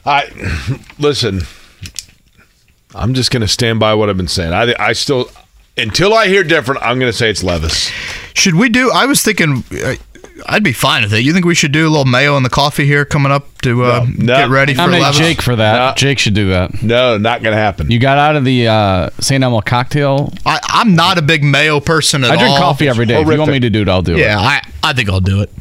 [0.06, 1.42] I listen.
[2.96, 4.54] I'm just going to stand by what I've been saying.
[4.54, 5.30] I I still
[5.82, 7.92] until I hear different, I'm going to say it's Levis.
[8.34, 8.92] Should we do?
[8.94, 9.96] I was thinking, uh,
[10.48, 11.22] I'd be fine with it.
[11.22, 13.84] You think we should do a little mayo in the coffee here coming up to
[13.84, 14.38] uh, No, no.
[14.38, 15.18] get ready for Nominate Levis?
[15.18, 15.90] Jake for that.
[15.90, 15.94] No.
[15.96, 16.82] Jake should do that.
[16.82, 17.92] No, not going to happen.
[17.92, 19.44] You got out of the uh, St.
[19.44, 20.32] Elmo cocktail.
[20.46, 22.38] I, I'm not a big mayo person at all.
[22.38, 22.60] I drink all.
[22.62, 23.20] coffee every day.
[23.22, 24.28] If you want me to do it, I'll do Yeah, it.
[24.28, 25.52] Yeah, I, I think I'll do it.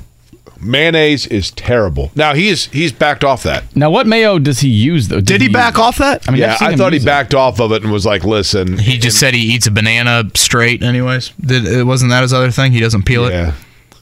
[0.61, 2.11] Mayonnaise is terrible.
[2.15, 3.75] Now he's he's backed off that.
[3.77, 5.21] Now, what mayo does he use though?
[5.21, 6.27] Did he back off that?
[6.29, 7.07] I mean, yeah, I've seen I him thought he use it.
[7.07, 10.25] backed off of it and was like, "Listen." He just said he eats a banana
[10.35, 11.31] straight, anyways.
[11.41, 12.73] Did it wasn't that his other thing?
[12.73, 13.55] He doesn't peel it.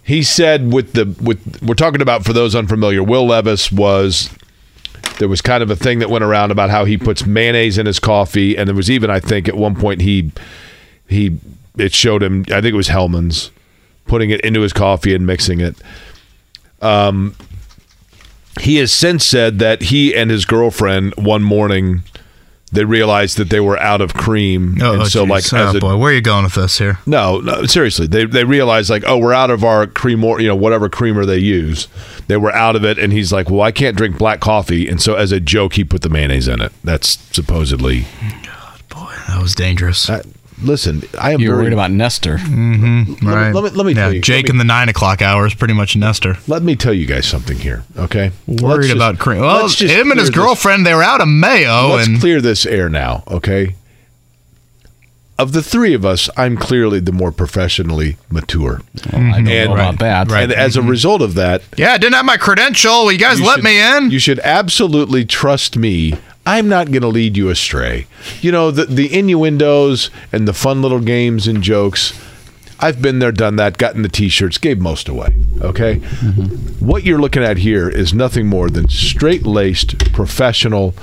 [0.03, 4.31] He said with the with we're talking about for those unfamiliar, Will Levis was
[5.19, 7.87] there was kind of a thing that went around about how he puts mayonnaise in
[7.87, 10.31] his coffee, and there was even I think at one point he
[11.09, 11.38] he
[11.77, 13.51] it showed him I think it was Hellmann's
[14.07, 15.77] putting it into his coffee and mixing it.
[16.87, 17.35] Um,
[18.61, 22.03] he has since said that he and his girlfriend one morning
[22.72, 25.53] they realized that they were out of cream, Oh, and so geez.
[25.53, 26.99] like oh a boy, where are you going with this here?
[27.07, 28.07] no, no, seriously.
[28.09, 31.25] They they realized like, oh, we're out of our cream or you know whatever creamer
[31.25, 31.87] they use.
[32.27, 35.01] They were out of it, and he's like, well, I can't drink black coffee, and
[35.01, 36.72] so as a joke, he put the mayonnaise in it.
[36.83, 38.07] That's supposedly.
[38.44, 40.11] God, boy, that was dangerous.
[40.11, 40.22] I,
[40.62, 42.37] listen, I am You were very worried about Nestor.
[42.38, 43.27] Mm-hmm.
[43.27, 43.53] right.
[43.55, 45.55] let me- let me yeah, tell you- Jake me- in the nine o'clock hour is
[45.55, 46.37] pretty much Nestor.
[46.49, 48.33] Let me tell you guys something here, okay?
[48.47, 49.40] Worried just- about cream.
[49.40, 52.09] Well, let's just him and his clear this- girlfriend, they were out of mayo, Let's
[52.09, 53.75] and clear this air now, okay?
[55.38, 58.81] Of the three of us, I'm clearly the more professionally mature.
[59.09, 60.31] I don't know And- about that.
[60.31, 60.45] Right.
[60.45, 60.88] And as a mm-hmm.
[60.88, 63.12] result of that, yeah, I didn't have my credential.
[63.12, 64.11] You guys you let should- me in.
[64.11, 66.14] You should absolutely trust me.
[66.46, 68.06] I'm not going to lead you astray.
[68.40, 72.18] You know, the, the innuendos and the fun little games and jokes,
[72.78, 75.35] I've been there, done that, gotten the t shirts, gave most away.
[75.61, 75.96] Okay?
[75.96, 76.87] Mm-hmm.
[76.87, 80.94] What you're looking at here is nothing more than straight laced, professional,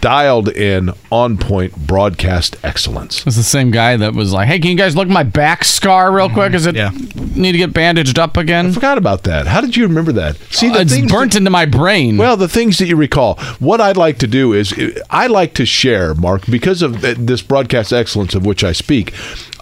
[0.00, 3.26] dialed in, on point broadcast excellence.
[3.26, 5.64] It's the same guy that was like, "Hey, can you guys look at my back
[5.64, 6.52] scar real quick?
[6.54, 6.90] Is it Yeah.
[7.34, 8.66] need to get bandaged up again?
[8.66, 9.46] I Forgot about that.
[9.46, 10.36] How did you remember that?
[10.50, 13.36] See, the it's things burnt that- into my brain." Well, the things that you recall.
[13.58, 14.72] What I'd like to do is,
[15.10, 19.12] I like to share, Mark, because of this broadcast excellence of which I speak.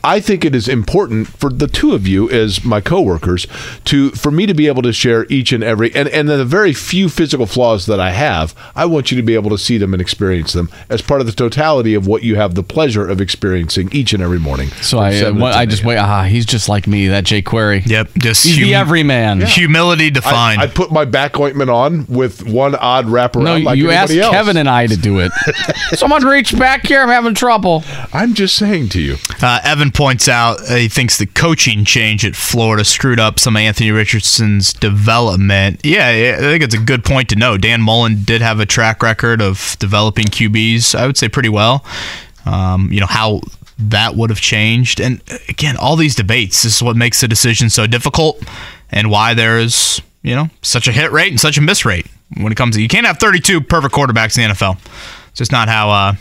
[0.04, 3.46] I think it is important for the two of you as my coworkers
[3.86, 6.74] to for me to be able to share each and every and and the very
[6.74, 8.54] few physical flaws that I have.
[8.76, 11.26] I want you to be able to see them and experience them as part of
[11.26, 14.68] the totality of what you have the pleasure of experiencing each and every morning.
[14.82, 15.96] so I, 7 to what, I just wait.
[15.96, 17.08] Ah, he's just like me.
[17.08, 17.82] That Jay Query.
[17.86, 19.40] Yep, just He's the everyman.
[19.40, 20.60] Humility defined.
[20.60, 23.44] I, I put my back ointment on with one odd wrap around.
[23.44, 24.30] No, like you asked else.
[24.34, 25.32] Kevin and I to do it.
[25.94, 27.00] Someone reach back here.
[27.00, 27.84] I'm having trouble.
[28.12, 29.16] I'm just saying to you.
[29.42, 33.56] Uh, Evan points out uh, he thinks the coaching change at Florida screwed up some
[33.56, 35.80] Anthony Richardson's development.
[35.84, 37.56] Yeah, I think it's a good point to know.
[37.56, 41.84] Dan Mullen did have a track record of developing QBs, I would say pretty well.
[42.44, 43.40] Um, you know, how
[43.78, 45.00] that would have changed.
[45.00, 48.42] And again, all these debates, this is what makes the decision so difficult
[48.90, 52.52] and why there's, you know, such a hit rate and such a miss rate when
[52.52, 54.78] it comes to you can't have 32 perfect quarterbacks in the NFL.
[55.28, 56.14] It's just not how uh,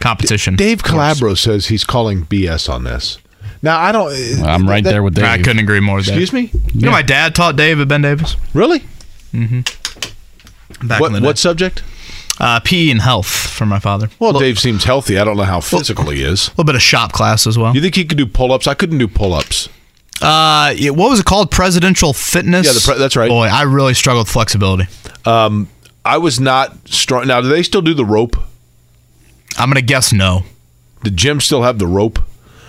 [0.00, 0.56] competition.
[0.56, 0.82] Dave.
[0.82, 3.18] Calabro says he's calling BS on this.
[3.62, 4.12] Now I don't.
[4.44, 5.24] I'm right that- there with Dave.
[5.24, 5.98] I couldn't agree more.
[5.98, 6.54] Excuse Dave.
[6.54, 6.60] me.
[6.74, 8.80] You know, my dad taught Dave at Ben Davis Really?
[9.34, 9.60] Mm-hmm.
[10.86, 11.26] Back What in the day.
[11.26, 11.82] what subject?
[12.40, 14.10] uh, PE and health for my father.
[14.20, 15.18] Well, Dave seems healthy.
[15.18, 16.46] I don't know how physical he is.
[16.46, 17.74] A little bit of shop class as well.
[17.74, 18.68] You think he could do pull ups?
[18.68, 19.68] I couldn't do pull ups.
[20.22, 21.50] Uh, yeah, what was it called?
[21.50, 22.66] Presidential fitness.
[22.66, 23.28] Yeah, the pre- that's right.
[23.28, 24.86] Boy, I really struggled with flexibility.
[25.24, 25.68] Um
[26.04, 27.26] I was not strong.
[27.26, 28.36] Now, do they still do the rope?
[29.58, 30.44] I'm gonna guess no.
[31.02, 32.18] Did Jim still have the rope?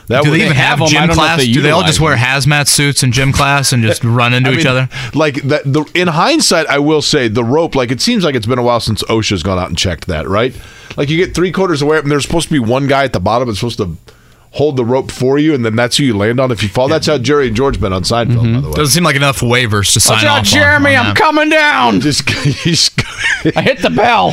[0.08, 1.40] That Do they even have have, gym don't know if class?
[1.40, 4.50] they Do they all just wear hazmat suits in gym class and just run into
[4.50, 4.90] I each mean, other?
[5.14, 5.72] Like that.
[5.72, 7.76] The in hindsight, I will say the rope.
[7.76, 10.28] Like it seems like it's been a while since OSHA's gone out and checked that.
[10.28, 10.60] Right?
[10.98, 13.20] Like you get three quarters away, and there's supposed to be one guy at the
[13.20, 13.98] bottom that's supposed to
[14.52, 16.88] hold the rope for you, and then that's who you land on if you fall.
[16.88, 18.74] That's how Jerry and George been on Seinfeld, by the way.
[18.74, 20.46] Doesn't seem like enough waivers to sign Watch out, off.
[20.46, 20.96] Jeremy!
[20.96, 22.00] on, on I'm coming down.
[22.00, 22.90] Just, he's,
[23.56, 24.32] I hit the bell.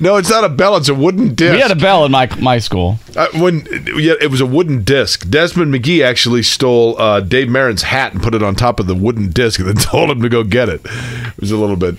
[0.00, 0.76] no, it's not a bell.
[0.76, 1.52] It's a wooden disc.
[1.54, 2.98] We had a bell in my my school.
[3.16, 5.28] Uh, when yeah, it was a wooden disc.
[5.28, 8.94] Desmond McGee actually stole uh, Dave Marin's hat and put it on top of the
[8.94, 10.80] wooden disc, and then told him to go get it.
[10.84, 11.96] It was a little bit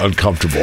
[0.00, 0.62] uncomfortable.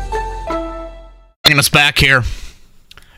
[1.51, 2.23] Bringing us back here.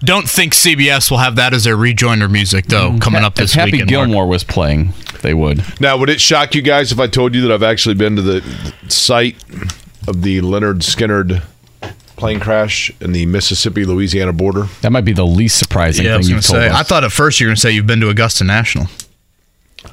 [0.03, 3.59] Don't think CBS will have that as their rejoinder music, though, coming up this if
[3.59, 3.91] Happy weekend.
[3.91, 4.07] Mark.
[4.07, 4.91] Gilmore was playing,
[5.21, 5.63] they would.
[5.79, 8.23] Now, would it shock you guys if I told you that I've actually been to
[8.23, 9.35] the site
[10.07, 11.43] of the Lynyrd Skynyrd
[12.15, 14.65] plane crash in the Mississippi Louisiana border?
[14.81, 16.69] That might be the least surprising Yeah, thing you've told say.
[16.69, 16.73] us.
[16.75, 18.87] I thought at first you were going to say you've been to Augusta National.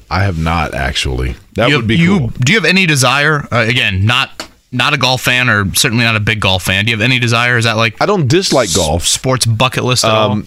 [0.09, 1.35] I have not actually.
[1.57, 2.33] That You- would be you, cool.
[2.41, 3.47] Do you have any desire?
[3.53, 6.85] Uh, again, not not a golf fan, or certainly not a big golf fan.
[6.85, 7.59] Do you have any desire?
[7.59, 9.07] Is that like I don't dislike golf.
[9.07, 10.33] sports bucket list at all?
[10.33, 10.47] Um,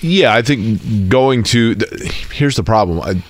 [0.00, 1.74] yeah, I think going to.
[1.74, 3.00] The, here's the problem.
[3.00, 3.22] I,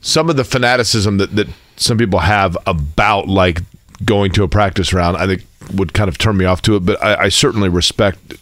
[0.00, 3.62] some of the fanaticism that, that some people have about like
[4.04, 6.80] going to a practice round, I think would kind of turn me off to it.
[6.80, 8.34] But I, I certainly respect.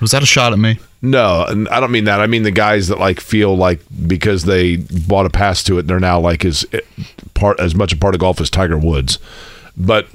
[0.00, 0.78] Was that a shot at me?
[1.02, 2.20] No, and I don't mean that.
[2.20, 5.86] I mean the guys that like feel like because they bought a pass to it,
[5.86, 6.64] they're now like as
[7.34, 9.18] part as much a part of golf as Tiger Woods.
[9.76, 10.06] But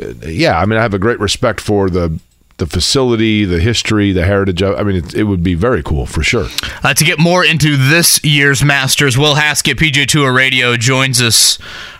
[0.00, 2.18] uh, yeah, I mean I have a great respect for the
[2.58, 4.62] the facility, the history, the heritage.
[4.62, 6.48] Of, I mean it, it would be very cool for sure.
[6.82, 11.58] Uh, to get more into this year's Masters, Will Haskett, PGA Tour Radio, joins us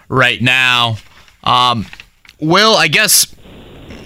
[0.09, 0.97] right now.
[1.45, 1.87] Um,
[2.41, 3.35] Will, I guess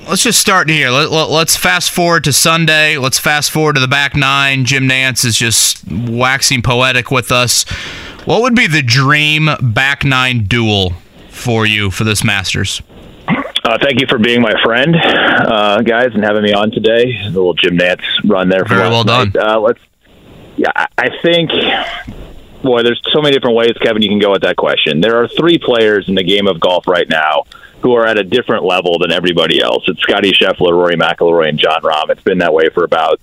[0.08, 0.90] let's just start here.
[0.90, 2.98] Let, let, let's fast forward to Sunday.
[2.98, 4.64] Let's fast forward to the back nine.
[4.64, 7.64] Jim Nantz is just waxing poetic with us.
[8.24, 10.92] What would be the dream back nine duel
[11.32, 12.82] for you for this Masters?
[13.64, 17.16] Uh, thank you for being my friend, uh, guys, and having me on today.
[17.24, 18.64] A little Jim Nantz run there.
[18.64, 19.34] For Very well night.
[19.36, 19.80] Uh, let's.
[20.56, 21.50] Yeah, I- I think.
[22.62, 24.02] Boy, there's so many different ways, Kevin.
[24.02, 25.00] You can go with that question.
[25.00, 27.44] There are three players in the game of golf right now
[27.82, 29.82] who are at a different level than everybody else.
[29.88, 32.10] It's Scotty Scheffler, Rory McIlroy, and Jon Rahm.
[32.10, 33.20] It's been that way for about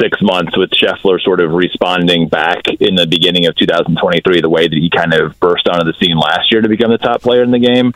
[0.00, 4.68] six months, with Scheffler sort of responding back in the beginning of 2023, the way
[4.68, 7.42] that he kind of burst onto the scene last year to become the top player
[7.42, 7.94] in the game.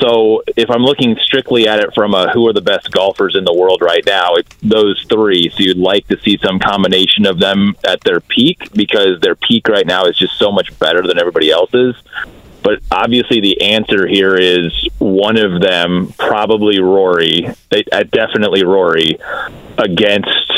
[0.00, 3.44] So if I'm looking strictly at it from a who are the best golfers in
[3.44, 5.50] the world right now, those three.
[5.50, 9.68] So you'd like to see some combination of them at their peak because their peak
[9.68, 11.94] right now is just so much better than everybody else's.
[12.62, 19.18] But obviously, the answer here is one of them, probably Rory, uh, definitely Rory,
[19.76, 20.50] against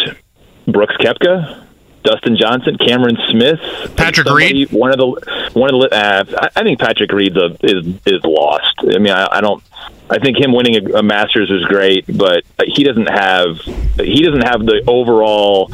[0.67, 1.63] Brooks Koepka,
[2.03, 3.61] Dustin Johnson, Cameron Smith,
[3.97, 5.89] Patrick somebody- One of the one of the.
[5.97, 8.75] Uh, I- think Patrick Reed's a, is is lost.
[8.83, 9.63] I mean, I, I don't.
[10.09, 13.59] I think him winning a, a Masters was great, but he doesn't have
[13.99, 15.69] he doesn't have the overall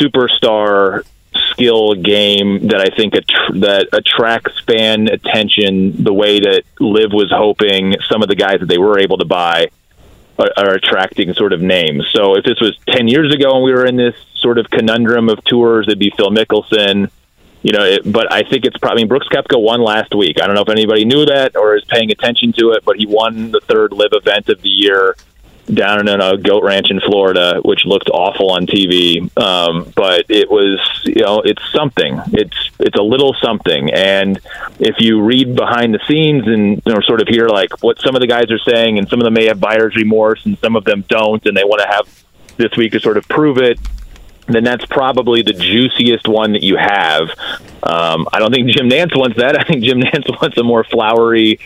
[0.00, 1.04] superstar
[1.52, 7.30] skill game that I think attr- that attracts fan attention the way that Liv was
[7.30, 7.96] hoping.
[8.10, 9.68] Some of the guys that they were able to buy
[10.38, 12.06] are, attracting sort of names.
[12.12, 15.28] So if this was ten years ago and we were in this sort of conundrum
[15.28, 17.10] of tours, it'd be Phil Mickelson.
[17.62, 20.40] You know, it, but I think it's probably Brooks Koepka won last week.
[20.40, 23.06] I don't know if anybody knew that or is paying attention to it, but he
[23.06, 25.16] won the third LIV event of the year
[25.72, 29.20] down in a goat ranch in Florida, which looked awful on TV.
[29.38, 32.20] Um, but it was, you know, it's something.
[32.32, 33.92] It's it's a little something.
[33.92, 34.38] And
[34.78, 38.14] if you read behind the scenes and you know, sort of hear like what some
[38.14, 40.76] of the guys are saying, and some of them may have buyer's remorse, and some
[40.76, 42.24] of them don't, and they want to have
[42.56, 43.78] this week to sort of prove it.
[44.46, 47.30] Then that's probably the juiciest one that you have.
[47.82, 49.58] Um, I don't think Jim Nantz wants that.
[49.60, 51.58] I think Jim Nantz wants a more flowery,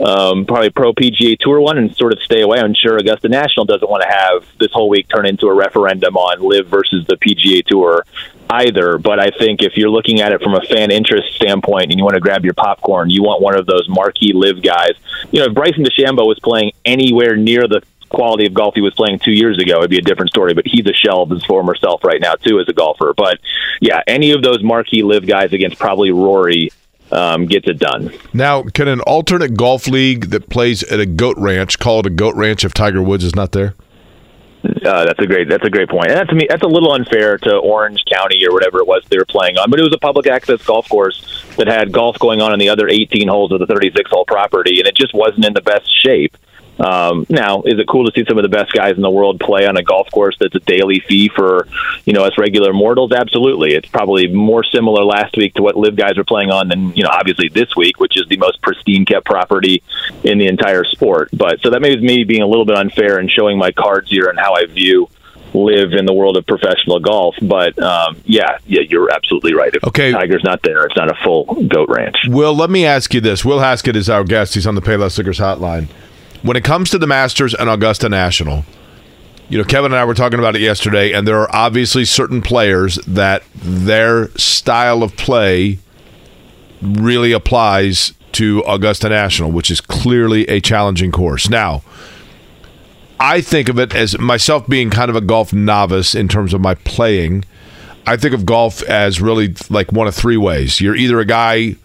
[0.00, 2.58] um, probably pro PGA Tour one and sort of stay away.
[2.58, 6.16] I'm sure Augusta National doesn't want to have this whole week turn into a referendum
[6.16, 8.04] on LIV versus the PGA Tour
[8.50, 8.98] either.
[8.98, 12.04] But I think if you're looking at it from a fan interest standpoint and you
[12.04, 14.92] want to grab your popcorn, you want one of those marquee LIV guys.
[15.30, 18.94] You know, if Bryson DeChambeau was playing anywhere near the quality of golf he was
[18.94, 20.54] playing two years ago, it'd be a different story.
[20.54, 23.14] But he's a shell of his former self right now too as a golfer.
[23.16, 23.40] But
[23.80, 26.70] yeah, any of those marquee LIV guys against probably Rory
[27.12, 28.12] um, gets it done.
[28.32, 32.10] Now, can an alternate golf league that plays at a goat ranch call it a
[32.10, 33.74] goat ranch if Tiger Woods is not there?
[34.64, 35.48] Uh, that's a great.
[35.48, 36.08] That's a great point.
[36.08, 36.46] And that's to me.
[36.48, 39.70] That's a little unfair to Orange County or whatever it was they were playing on.
[39.70, 42.68] But it was a public access golf course that had golf going on in the
[42.68, 45.88] other 18 holes of the 36 hole property, and it just wasn't in the best
[46.02, 46.36] shape.
[46.78, 49.40] Um, now, is it cool to see some of the best guys in the world
[49.40, 51.66] play on a golf course that's a daily fee for
[52.04, 53.12] you know us regular mortals?
[53.12, 53.74] Absolutely.
[53.74, 57.02] It's probably more similar last week to what LIV guys were playing on than you
[57.02, 59.82] know obviously this week, which is the most pristine kept property
[60.24, 61.30] in the entire sport.
[61.32, 64.08] But so that may be me being a little bit unfair and showing my cards
[64.10, 65.08] here and how I view
[65.54, 67.34] LIV in the world of professional golf.
[67.42, 69.74] But um, yeah, yeah, you're absolutely right.
[69.74, 70.12] If Okay.
[70.12, 72.16] Tiger's not there, it's not a full goat ranch.
[72.28, 73.44] Will, let me ask you this.
[73.44, 74.54] Will Haskett is our guest.
[74.54, 75.88] He's on the Payless Liquors hotline.
[76.42, 78.64] When it comes to the Masters and Augusta National,
[79.48, 82.42] you know, Kevin and I were talking about it yesterday, and there are obviously certain
[82.42, 85.78] players that their style of play
[86.82, 91.48] really applies to Augusta National, which is clearly a challenging course.
[91.48, 91.82] Now,
[93.18, 96.60] I think of it as myself being kind of a golf novice in terms of
[96.60, 97.44] my playing.
[98.06, 100.80] I think of golf as really like one of three ways.
[100.80, 101.76] You're either a guy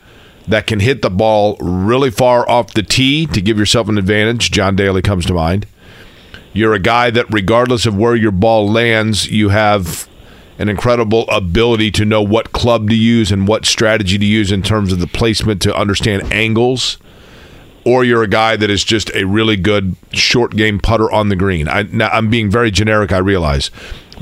[0.47, 4.51] that can hit the ball really far off the tee to give yourself an advantage.
[4.51, 5.65] John Daly comes to mind.
[6.51, 10.07] You're a guy that, regardless of where your ball lands, you have
[10.59, 14.61] an incredible ability to know what club to use and what strategy to use in
[14.61, 16.97] terms of the placement to understand angles
[17.85, 21.35] or you're a guy that is just a really good short game putter on the
[21.35, 21.67] green.
[21.67, 23.71] I, now, I'm being very generic, I realize.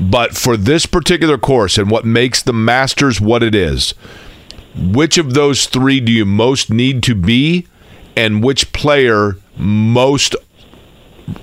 [0.00, 3.94] But for this particular course and what makes the Masters what it is,
[4.76, 7.66] which of those three do you most need to be,
[8.16, 10.34] and which player most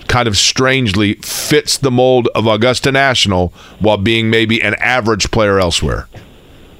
[0.07, 5.59] kind of strangely fits the mold of Augusta National while being maybe an average player
[5.59, 6.07] elsewhere?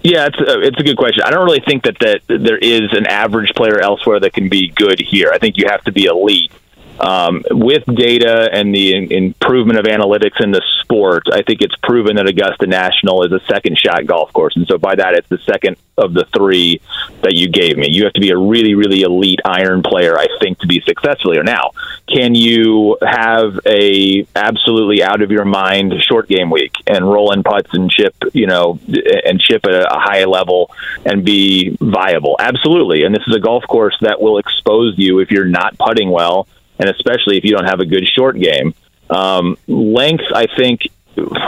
[0.04, 1.24] Yeah, it's a, it's a good question.
[1.26, 4.70] I don't really think that, that there is an average player elsewhere that can be
[4.70, 5.32] good here.
[5.34, 6.52] I think you have to be elite.
[7.00, 11.76] Um, with data and the in- improvement of analytics in the sport, I think it's
[11.78, 14.56] proven that Augusta National is a second shot golf course.
[14.56, 16.82] And so by that, it's the second of the three
[17.22, 17.90] that you gave me.
[17.90, 21.34] You have to be a really, really elite iron player, I think, to be successful
[21.34, 21.44] here.
[21.44, 21.72] Now,
[22.08, 27.44] can you have a absolutely out of your mind short game week and roll in
[27.44, 28.80] putts and chip, you know,
[29.26, 30.72] and chip at a high level
[31.06, 32.36] and be viable?
[32.40, 33.04] Absolutely.
[33.04, 36.48] And this is a golf course that will expose you if you're not putting well,
[36.80, 38.74] and especially if you don't have a good short game.
[39.10, 40.82] Um, length, I think,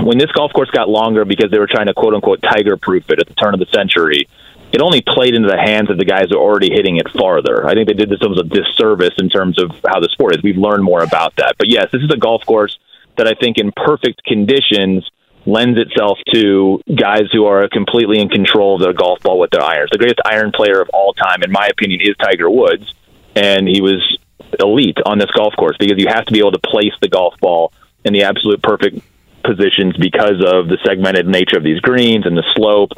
[0.01, 3.09] when this golf course got longer because they were trying to quote unquote tiger proof
[3.09, 4.27] it at the turn of the century,
[4.71, 7.67] it only played into the hands of the guys who are already hitting it farther.
[7.67, 10.43] I think they did this themselves a disservice in terms of how the sport is.
[10.43, 11.55] We've learned more about that.
[11.57, 12.79] But yes, this is a golf course
[13.17, 15.09] that I think in perfect conditions
[15.45, 19.63] lends itself to guys who are completely in control of their golf ball with their
[19.63, 19.89] irons.
[19.91, 22.93] The greatest iron player of all time, in my opinion, is Tiger Woods,
[23.35, 24.17] and he was
[24.59, 27.35] elite on this golf course because you have to be able to place the golf
[27.39, 27.71] ball
[28.03, 28.99] in the absolute perfect
[29.43, 32.91] positions because of the segmented nature of these greens and the slope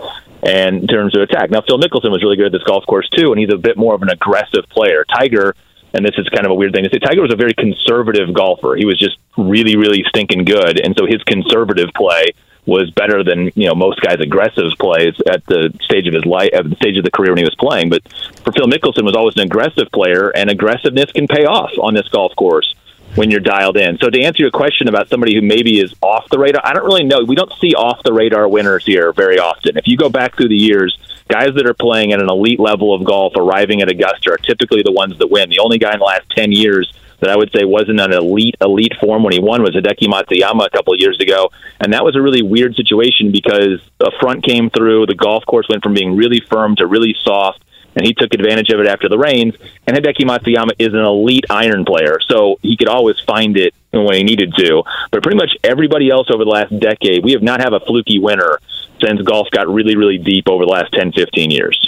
[0.43, 1.49] and in terms of attack.
[1.49, 3.77] Now, Phil Mickelson was really good at this golf course too, and he's a bit
[3.77, 5.05] more of an aggressive player.
[5.05, 5.55] Tiger,
[5.93, 8.33] and this is kind of a weird thing to say, Tiger was a very conservative
[8.33, 8.75] golfer.
[8.75, 12.27] He was just really, really stinking good, and so his conservative play
[12.65, 16.51] was better than you know most guys' aggressive plays at the stage of his life,
[16.53, 17.89] at the stage of the career when he was playing.
[17.89, 18.07] But
[18.43, 22.07] for Phil Mickelson, was always an aggressive player, and aggressiveness can pay off on this
[22.09, 22.75] golf course
[23.15, 23.97] when you're dialed in.
[23.99, 26.85] So to answer your question about somebody who maybe is off the radar, I don't
[26.85, 27.23] really know.
[27.23, 29.77] We don't see off the radar winners here very often.
[29.77, 30.97] If you go back through the years,
[31.27, 34.81] guys that are playing at an elite level of golf arriving at Augusta are typically
[34.83, 35.49] the ones that win.
[35.49, 36.91] The only guy in the last 10 years
[37.23, 40.65] that I would say wasn't an elite elite form when he won was Hideki Matsuyama
[40.65, 44.43] a couple of years ago, and that was a really weird situation because a front
[44.43, 47.63] came through, the golf course went from being really firm to really soft,
[47.95, 49.55] and he took advantage of it after the rains.
[49.87, 54.15] And Hideki Matsuyama is an elite iron player, so he could always find it when
[54.15, 54.83] he needed to.
[55.11, 58.19] But pretty much everybody else over the last decade, we have not have a fluky
[58.19, 58.59] winner
[59.03, 61.79] since golf got really, really deep over the last 10, 15 years.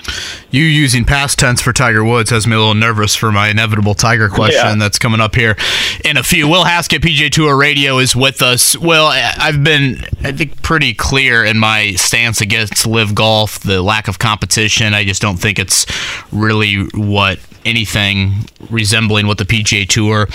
[0.51, 3.93] You using past tense for Tiger Woods has me a little nervous for my inevitable
[3.93, 4.75] Tiger question Yeah.
[4.75, 5.55] that's coming up here
[6.03, 6.47] in a few.
[6.47, 8.77] Will Haskett, PGA Tour Radio, is with us.
[8.77, 14.07] Will, I've been, I think, pretty clear in my stance against LIV golf, the lack
[14.07, 14.93] of competition.
[14.93, 15.85] I just don't think it's
[16.31, 20.27] really what anything resembling what the PGA Tour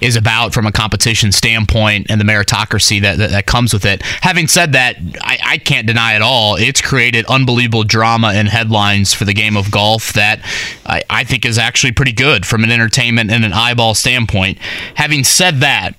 [0.00, 4.02] is about from a competition standpoint and the meritocracy that, that, that comes with it.
[4.02, 9.12] Having said that, I, I can't deny at all it's created unbelievable drama and headlines
[9.12, 10.40] for the game of golf that
[10.86, 14.58] I, I think is actually pretty good from an entertainment and an eyeball standpoint.
[14.94, 15.94] Having said that,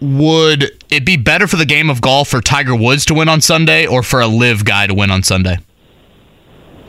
[0.00, 3.40] would it be better for the game of golf for Tiger Woods to win on
[3.40, 5.58] Sunday or for a LIV guy to win on Sunday?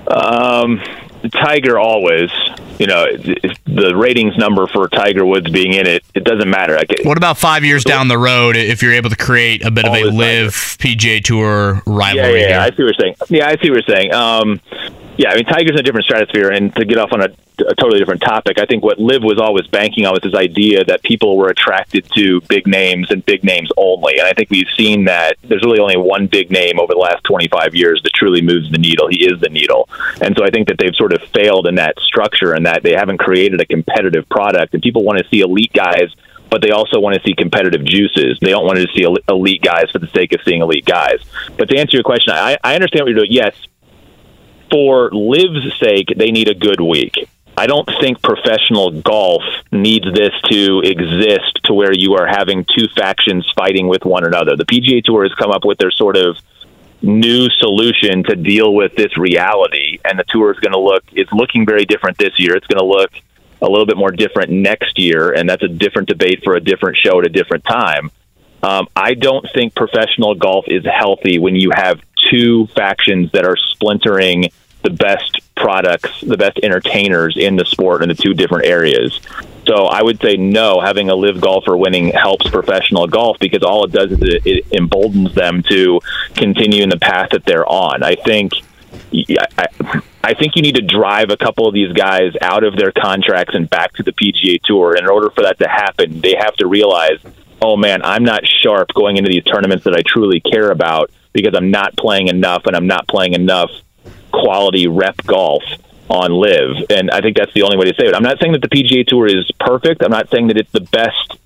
[0.08, 0.82] Um,
[1.30, 2.32] Tiger always,
[2.80, 6.76] you know, the ratings number for Tiger Woods being in it, it doesn't matter.
[6.76, 9.86] Like, What about five years down the road if you're able to create a bit
[9.86, 13.15] of a LIV PGA Tour yeah, rivalry yeah, yeah, I see what you're saying.
[13.30, 14.13] Yeah, I see what you're saying.
[14.13, 14.59] Um,
[15.22, 17.76] Yeah, I mean, Tiger's in a different stratosphere, and to get off on a, a
[17.76, 21.03] totally different topic, I think what Liv was always banking on was this idea that
[21.03, 24.17] people were attracted to big names and big names only.
[24.17, 27.24] And I think we've seen that there's really only one big name over the last
[27.26, 29.09] 25 years that truly moves the needle.
[29.09, 29.88] He is the needle.
[30.22, 32.93] And so I think that they've sort of failed in that structure and that they
[32.93, 34.74] haven't created a competitive product.
[34.74, 36.15] And people want to see elite guys
[36.49, 38.38] but they also want to see competitive juices.
[38.41, 41.22] They don't want to see elite guys for the sake of seeing elite guys.
[41.57, 43.32] But to answer your question, I, I understand what you're doing.
[43.32, 43.55] Yes,
[44.72, 47.15] for Liv's sake, they need a good week.
[47.57, 52.88] I don't think professional golf needs this to exist to where you are having two
[52.95, 54.55] factions fighting with one another.
[54.55, 56.38] The PGA Tour has come up with their sort of
[57.01, 61.03] new solution to deal with this reality, and the tour is going to look.
[61.11, 62.55] It's looking very different this year.
[62.55, 63.11] It's going to look
[63.61, 66.97] a little bit more different next year, and that's a different debate for a different
[66.97, 68.11] show at a different time.
[68.63, 71.99] Um, I don't think professional golf is healthy when you have
[72.30, 74.49] two factions that are splintering
[74.84, 79.20] the best products, the best entertainers in the sport in the two different areas.
[79.68, 80.82] So I would say no.
[80.82, 84.66] Having a LIV golfer winning helps professional golf because all it does is it, it
[84.72, 86.02] emboldens them to
[86.36, 88.04] continue in the path that they're on.
[88.04, 88.54] I think.
[89.14, 89.68] I,
[90.24, 93.56] I think you need to drive a couple of these guys out of their contracts
[93.56, 94.96] and back to the PGA Tour.
[94.96, 97.20] In order for that to happen, they have to realize,
[97.62, 101.56] oh man, I'm not sharp going into these tournaments that I truly care about because
[101.56, 103.72] I'm not playing enough and I'm not playing enough
[104.32, 105.64] quality rep golf
[106.10, 106.86] on LIV.
[106.89, 108.16] And I think that's the only way to say it.
[108.16, 110.04] I'm not saying that the PGA Tour is perfect.
[110.04, 111.38] I'm not saying that it's the best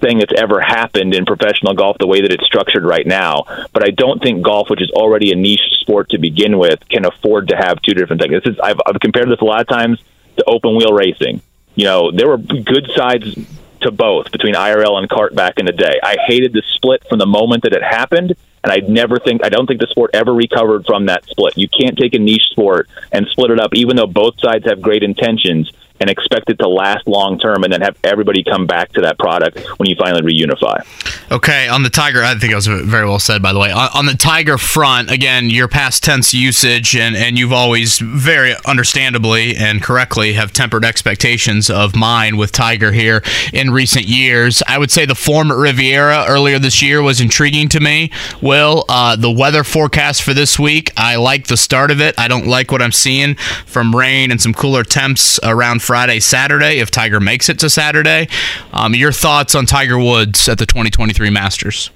[0.00, 3.44] thing that's ever happened in professional golf the way that it's structured right now.
[3.72, 7.04] But I don't think golf, which is already a niche sport to begin with, can
[7.04, 8.42] afford to have two different things.
[8.42, 10.00] This is I've, I've compared this a lot of times
[10.36, 11.42] to open wheel racing.
[11.74, 13.38] You know, there were good sides
[13.80, 16.00] to both between IRL and CART back in the day.
[16.02, 19.48] I hated the split from the moment that it happened, and I never think I
[19.48, 21.56] don't think the sport ever recovered from that split.
[21.56, 24.80] You can't take a niche sport and split it up, even though both sides have
[24.80, 28.92] great intentions and expect it to last long term and then have everybody come back
[28.92, 30.84] to that product when you finally reunify.
[31.30, 33.70] Okay, on the Tiger, I think it was very well said, by the way.
[33.70, 38.54] On, on, the Tiger front, again, your past tense usage, and, and you've always very
[38.64, 43.22] understandably and correctly have tempered expectations of mine with Tiger here
[43.52, 44.62] in recent years.
[44.66, 48.10] I would say the form at Riviera earlier this year was intriguing to me.
[48.40, 52.14] Will, uh, the weather forecast for this week, I like the start of it.
[52.18, 53.34] I don't like what I'm seeing
[53.66, 58.28] from rain and some cooler temps around Friday, Saturday, if Tiger makes it to Saturday.
[58.74, 61.88] Um, your thoughts on Tiger Woods at the 2023 Masters?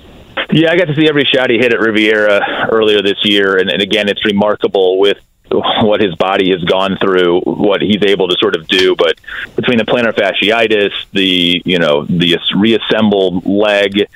[0.51, 3.69] Yeah, I got to see every shot he hit at Riviera earlier this year, and,
[3.69, 5.19] and again, it's remarkable with
[5.51, 8.97] what his body has gone through, what he's able to sort of do.
[8.97, 9.21] But
[9.57, 14.09] between the plantar fasciitis, the you know the reassembled leg,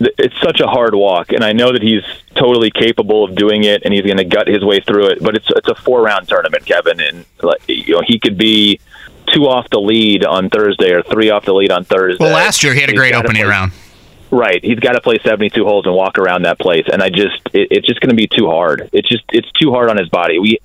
[0.00, 2.02] it's such a hard walk, and I know that he's
[2.34, 5.22] totally capable of doing it, and he's going to gut his way through it.
[5.22, 7.24] But it's it's a four round tournament, Kevin, and
[7.66, 8.80] you know he could be
[9.26, 12.22] two off the lead on Thursday or three off the lead on Thursday.
[12.22, 13.72] Well, last year he had a great opening play, round.
[14.30, 17.40] Right, he's got to play 72 holes and walk around that place, and I just
[17.52, 18.90] it, it's just going to be too hard.
[18.92, 20.38] It's just it's too hard on his body.
[20.38, 20.58] We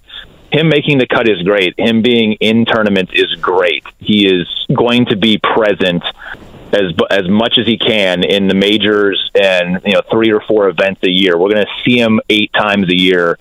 [0.51, 1.75] him making the cut is great.
[1.77, 3.83] Him being in tournaments is great.
[3.99, 6.03] He is going to be present
[6.71, 10.69] as as much as he can in the majors and you know three or four
[10.69, 11.37] events a year.
[11.37, 13.37] We're going to see him eight times a year,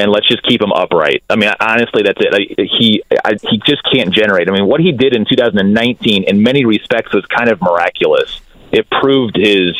[0.00, 1.22] and let's just keep him upright.
[1.28, 2.34] I mean, honestly, that's it.
[2.34, 4.48] I, he I, he just can't generate.
[4.48, 8.40] I mean, what he did in 2019, in many respects, was kind of miraculous.
[8.72, 9.76] It proved his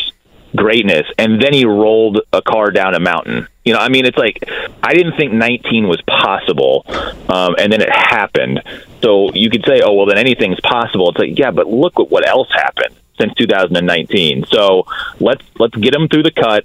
[0.55, 3.49] greatness, and then he rolled a car down a mountain.
[3.65, 4.45] You know, I mean, it's like
[4.83, 6.85] I didn't think 19 was possible,
[7.29, 8.63] um, and then it happened.
[9.03, 11.09] So you could say, oh well, then anything's possible.
[11.11, 14.45] It's like, yeah, but look at what else happened since 2019.
[14.51, 14.87] So
[15.19, 16.65] let's let's get him through the cut.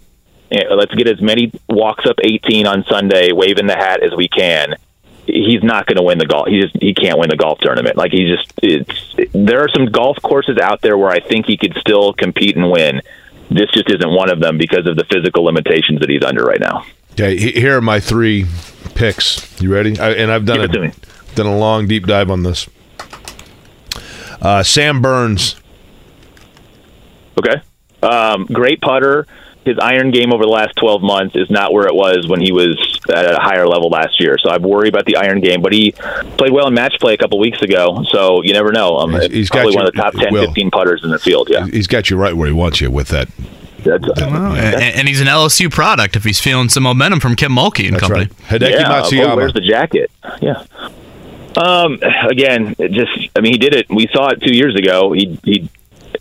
[0.52, 4.76] Let's get as many walks up 18 on Sunday, waving the hat as we can.
[5.26, 6.48] He's not going to win the golf.
[6.48, 7.98] He just he can't win the golf tournament.
[7.98, 11.58] Like he just it's there are some golf courses out there where I think he
[11.58, 13.02] could still compete and win
[13.50, 16.60] this just isn't one of them because of the physical limitations that he's under right
[16.60, 16.86] now.
[17.14, 18.46] Okay, here are my three
[18.96, 19.62] picks.
[19.62, 19.98] You ready?
[20.00, 20.68] I, and I've done a,
[21.36, 22.68] done a long deep dive on this.
[24.41, 25.56] Uh, Sam Burns.
[27.38, 27.62] Okay.
[28.04, 29.26] Um, great putter
[29.66, 32.51] his iron game over the last 12 months is not where it was when he
[32.51, 34.38] was at a higher level last year.
[34.39, 35.91] So I worry about the iron game, but he
[36.38, 38.03] played well in match play a couple weeks ago.
[38.09, 38.97] So you never know.
[38.97, 41.49] Um, he's, he's probably one of the top 10, Will, 15 putters in the field.
[41.49, 41.66] Yeah.
[41.68, 43.30] He's got you right where he wants you with that.
[43.84, 47.86] That's, and, and, he's an LSU product if he's feeling some momentum from Kim Mulkey
[47.86, 48.32] and That's company.
[48.49, 48.59] Right.
[48.59, 49.28] Hideki yeah, Matsuyama.
[49.28, 50.09] Oh, where's the jacket?
[50.41, 50.66] Yeah.
[51.55, 53.88] Um, again, just I mean, he did it.
[53.89, 55.11] We saw it two years ago.
[55.13, 55.70] He he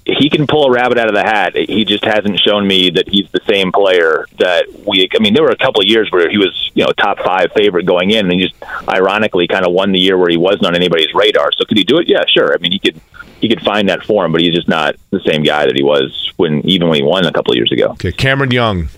[0.06, 1.56] he can pull a rabbit out of the hat.
[1.56, 5.08] He just hasn't shown me that he's the same player that we.
[5.14, 7.52] I mean, there were a couple of years where he was, you know, top five
[7.52, 8.54] favorite going in, and he just
[8.86, 11.50] ironically kind of won the year where he wasn't on anybody's radar.
[11.52, 12.08] So could he do it?
[12.08, 12.52] Yeah, sure.
[12.52, 13.00] I mean, he could
[13.40, 16.32] he could find that form, but he's just not the same guy that he was
[16.36, 17.92] when even when he won a couple of years ago.
[17.92, 18.88] Okay, Cameron Young.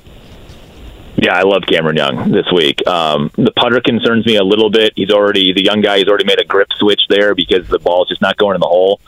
[1.19, 2.87] Yeah, I love Cameron Young this week.
[2.87, 4.93] Um, the putter concerns me a little bit.
[4.97, 5.99] He's already the young guy.
[5.99, 8.67] He's already made a grip switch there because the ball's just not going in the
[8.67, 9.01] hole.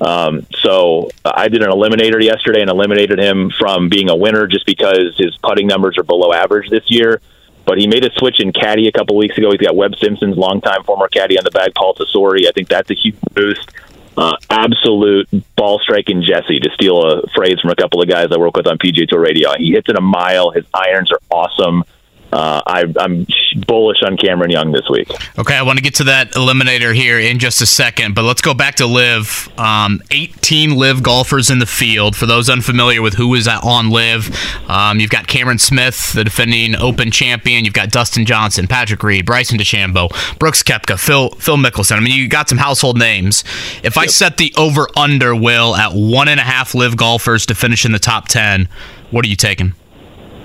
[0.00, 4.66] Um, so I did an eliminator yesterday and eliminated him from being a winner just
[4.66, 7.20] because his putting numbers are below average this year.
[7.64, 9.50] But he made a switch in caddy a couple weeks ago.
[9.50, 12.46] He's got Webb Simpson's longtime former caddy on the bag, Paul Tesori.
[12.46, 13.72] I think that's a huge boost.
[14.16, 18.38] Uh, absolute ball striking Jesse, to steal a phrase from a couple of guys I
[18.38, 19.52] work with on PGA Tour Radio.
[19.58, 20.50] He hits it a mile.
[20.52, 21.84] His irons are awesome.
[22.36, 23.26] Uh, I, I'm
[23.66, 25.10] bullish on Cameron Young this week.
[25.38, 28.42] Okay, I want to get to that eliminator here in just a second, but let's
[28.42, 29.48] go back to LIV.
[29.58, 32.14] Um, 18 LIV golfers in the field.
[32.14, 34.36] For those unfamiliar with who is on LIV,
[34.68, 37.64] um, you've got Cameron Smith, the defending Open champion.
[37.64, 41.96] You've got Dustin Johnson, Patrick Reed, Bryson DeChambeau, Brooks Koepka, Phil Phil Mickelson.
[41.96, 43.44] I mean, you got some household names.
[43.82, 47.54] If I set the over under will at one and a half LIV golfers to
[47.54, 48.68] finish in the top 10,
[49.10, 49.72] what are you taking?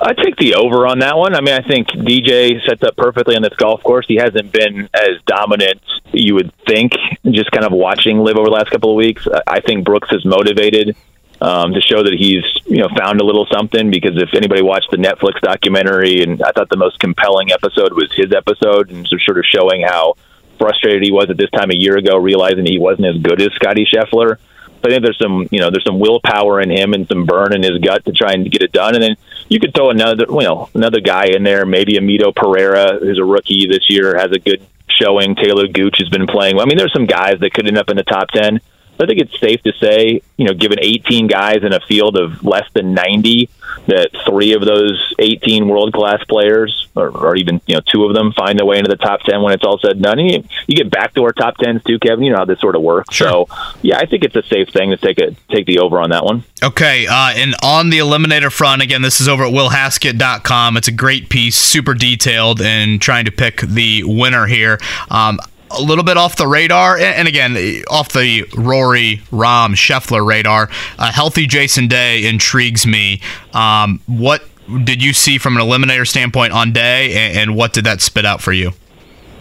[0.02, 1.36] I take the over on that one.
[1.36, 4.06] I mean, I think DJ sets up perfectly on this golf course.
[4.08, 5.82] He hasn't been as dominant
[6.12, 6.94] you would think.
[7.30, 10.26] Just kind of watching LIV over the last couple of weeks, I think Brooks is
[10.26, 10.96] motivated
[11.40, 13.92] um, to show that he's you know found a little something.
[13.92, 18.12] Because if anybody watched the Netflix documentary, and I thought the most compelling episode was
[18.16, 20.16] his episode, and sort of showing how
[20.58, 23.54] frustrated he was at this time a year ago, realizing he wasn't as good as
[23.54, 24.38] Scotty Scheffler.
[24.84, 27.64] I think there's some, you know, there's some willpower in him and some burn in
[27.64, 28.96] his gut to try and get it done.
[28.96, 29.16] And then
[29.50, 33.24] you could throw another, you know, another guy in there, maybe Amito Pereira, who's a
[33.24, 35.36] rookie this year, has a good showing.
[35.36, 36.60] Taylor Gooch has been playing.
[36.60, 38.60] I mean, there's some guys that could end up in the top ten.
[39.02, 42.44] I think it's safe to say, you know, given 18 guys in a field of
[42.44, 43.50] less than 90,
[43.88, 48.14] that three of those 18 world class players, or, or, even you know two of
[48.14, 50.20] them, find their way into the top 10 when it's all said and done.
[50.20, 52.24] And you, you get backdoor top 10s too, Kevin.
[52.24, 53.16] You know how this sort of works.
[53.16, 53.30] Sure.
[53.30, 53.48] So
[53.82, 56.24] yeah, I think it's a safe thing to take a take the over on that
[56.24, 56.44] one.
[56.64, 60.78] Okay, uh, and on the eliminator front, again, this is over at willhaskett.com.
[60.78, 64.80] It's a great piece, super detailed, and trying to pick the winner here.
[65.10, 65.40] Um,
[65.78, 67.56] a little bit off the radar, and again,
[67.90, 70.70] off the Rory, Rahm, Scheffler radar.
[70.98, 73.22] A healthy Jason Day intrigues me.
[73.54, 74.44] Um, what
[74.84, 78.42] did you see from an eliminator standpoint on day, and what did that spit out
[78.42, 78.72] for you?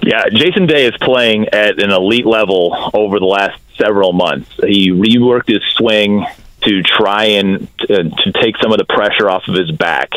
[0.03, 4.51] Yeah, Jason Day is playing at an elite level over the last several months.
[4.67, 6.27] He reworked his swing
[6.63, 10.11] to try and uh, to take some of the pressure off of his back.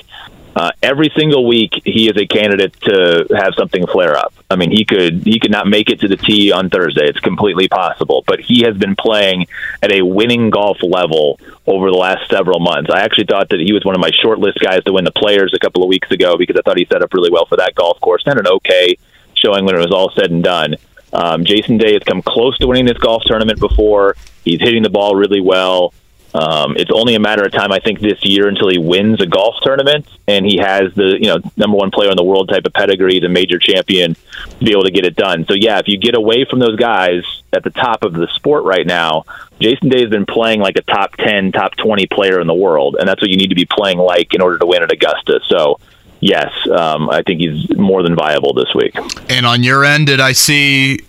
[0.56, 4.34] Uh, every single week, he is a candidate to have something flare up.
[4.54, 7.06] I mean, he could he could not make it to the tee on Thursday.
[7.06, 8.24] It's completely possible.
[8.26, 9.48] But he has been playing
[9.82, 12.90] at a winning golf level over the last several months.
[12.94, 15.12] I actually thought that he was one of my short list guys to win the
[15.12, 17.58] Players a couple of weeks ago because I thought he set up really well for
[17.58, 18.24] that golf course.
[18.26, 18.98] Had an okay
[19.34, 20.76] showing when it was all said and done.
[21.12, 24.16] Um, Jason Day has come close to winning this golf tournament before.
[24.44, 25.94] He's hitting the ball really well.
[26.34, 29.28] Um, it's only a matter of time, I think, this year until he wins a
[29.28, 32.66] golf tournament, and he has the you know number one player in the world type
[32.66, 35.46] of pedigree, the major champion, to be able to get it done.
[35.46, 37.24] So yeah, if you get away from those guys
[37.54, 39.26] at the top of the sport right now,
[39.60, 42.98] Jason Day has been playing like a top ten, top twenty player in the world,
[43.00, 45.40] and that's what you need to be playing like in order to win at Augusta.
[45.48, 45.80] So
[46.20, 48.96] yes, um, I think he's more than viable this week.
[49.30, 51.02] And on your end, did I see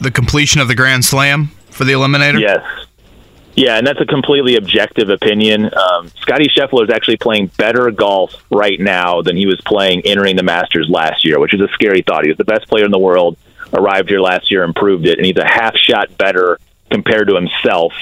[0.00, 2.40] the completion of the Grand Slam for the Eliminator?
[2.40, 2.85] Yes.
[3.56, 5.70] Yeah, and that's a completely objective opinion.
[5.74, 10.36] Um, Scotty Scheffler is actually playing better golf right now than he was playing entering
[10.36, 12.24] the Masters last year, which is a scary thought.
[12.24, 13.38] He was the best player in the world,
[13.72, 16.58] arrived here last year, improved it, and he's a half shot better
[16.90, 17.94] compared to himself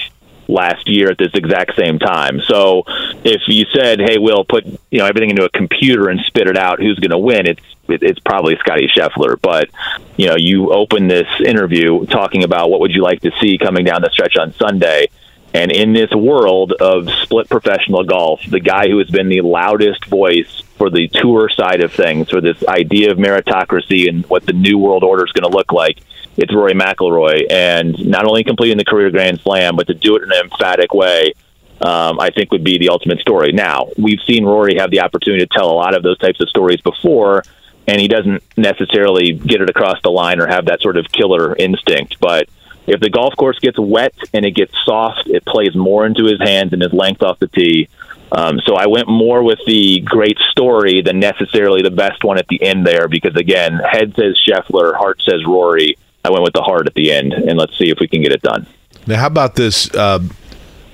[0.49, 2.41] last year at this exact same time.
[2.41, 2.83] So
[3.23, 6.57] if you said, "Hey, we'll put you know everything into a computer and spit it
[6.57, 9.39] out, who's going to win?" It's it's probably Scotty Scheffler.
[9.41, 9.69] But
[10.17, 13.85] you know, you open this interview talking about what would you like to see coming
[13.85, 15.07] down the stretch on Sunday
[15.55, 20.03] and in this world of split professional golf, the guy who has been the loudest
[20.03, 24.51] voice for the tour side of things, for this idea of meritocracy and what the
[24.51, 25.99] new world order is going to look like,
[26.35, 27.49] it's Rory McIlroy.
[27.49, 30.93] And not only completing the career Grand Slam, but to do it in an emphatic
[30.93, 31.31] way,
[31.79, 33.53] um, I think would be the ultimate story.
[33.53, 36.49] Now, we've seen Rory have the opportunity to tell a lot of those types of
[36.49, 37.45] stories before,
[37.87, 41.55] and he doesn't necessarily get it across the line or have that sort of killer
[41.55, 42.19] instinct.
[42.19, 42.49] But
[42.87, 46.39] if the golf course gets wet and it gets soft, it plays more into his
[46.39, 47.89] hands and his length off the tee.
[48.31, 52.47] Um, so I went more with the great story than necessarily the best one at
[52.47, 55.97] the end there because again, head says Scheffler, heart says Rory.
[56.23, 58.31] I went with the heart at the end, and let's see if we can get
[58.31, 58.65] it done.
[59.05, 59.93] Now, how about this?
[59.93, 60.19] Uh,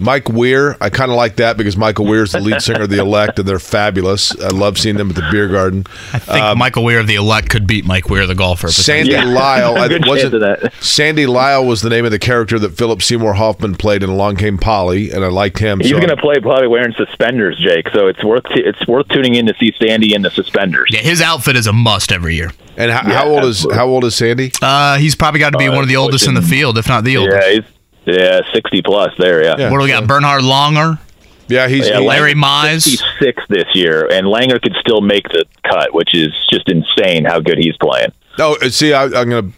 [0.02, 2.90] Mike Weir, I kind of like that because Michael Weir is the lead singer of
[2.90, 4.38] The Elect, and they're fabulous.
[4.42, 5.86] I love seeing them at the beer garden.
[6.12, 8.68] I think Michael Weir of the Elect could beat Mike Weir the golfer.
[8.68, 10.74] Um, Sandy Lyle, I, Good wasn't, that.
[10.82, 14.36] Sandy Lyle was the name of the character that Philip Seymour Hoffman played in Along
[14.36, 15.80] Came Polly, and I liked him.
[15.80, 17.90] He's so going to play probably wearing suspenders, Jake.
[17.90, 20.90] So it's worth it's worth tuning in to see Sandy in the suspenders.
[20.92, 22.52] Yeah, his outfit is a must every year.
[22.78, 24.52] And how, Yeah, how old is how old is Sandy?
[24.62, 26.88] Uh, he's probably got to be Uh, one of the oldest in the field, if
[26.88, 27.38] not the oldest.
[27.38, 27.64] Yeah, he's
[28.06, 29.44] yeah sixty plus there.
[29.44, 29.70] Yeah.
[29.70, 30.08] what do we got?
[30.08, 31.00] Bernhard Langer,
[31.48, 32.98] Yeah, he's Yeah, Larry Langer's Mize.
[33.20, 37.40] 66 this year, and Langer could still make the cut, which is just insane how
[37.40, 38.12] good he's playing.
[38.40, 39.52] Oh, uh, see, I, I'm gonna.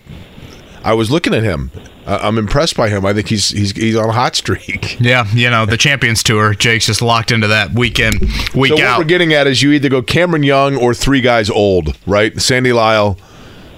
[0.83, 1.71] I was looking at him.
[2.05, 3.05] Uh, I'm impressed by him.
[3.05, 4.97] I think he's he's he's on a hot streak.
[5.03, 6.53] Yeah, you know the Champions Tour.
[6.53, 8.19] Jake's just locked into that weekend,
[8.53, 8.97] week so what out.
[8.99, 12.37] we're getting at is you either go Cameron Young or three guys old, right?
[12.41, 13.17] Sandy Lyle,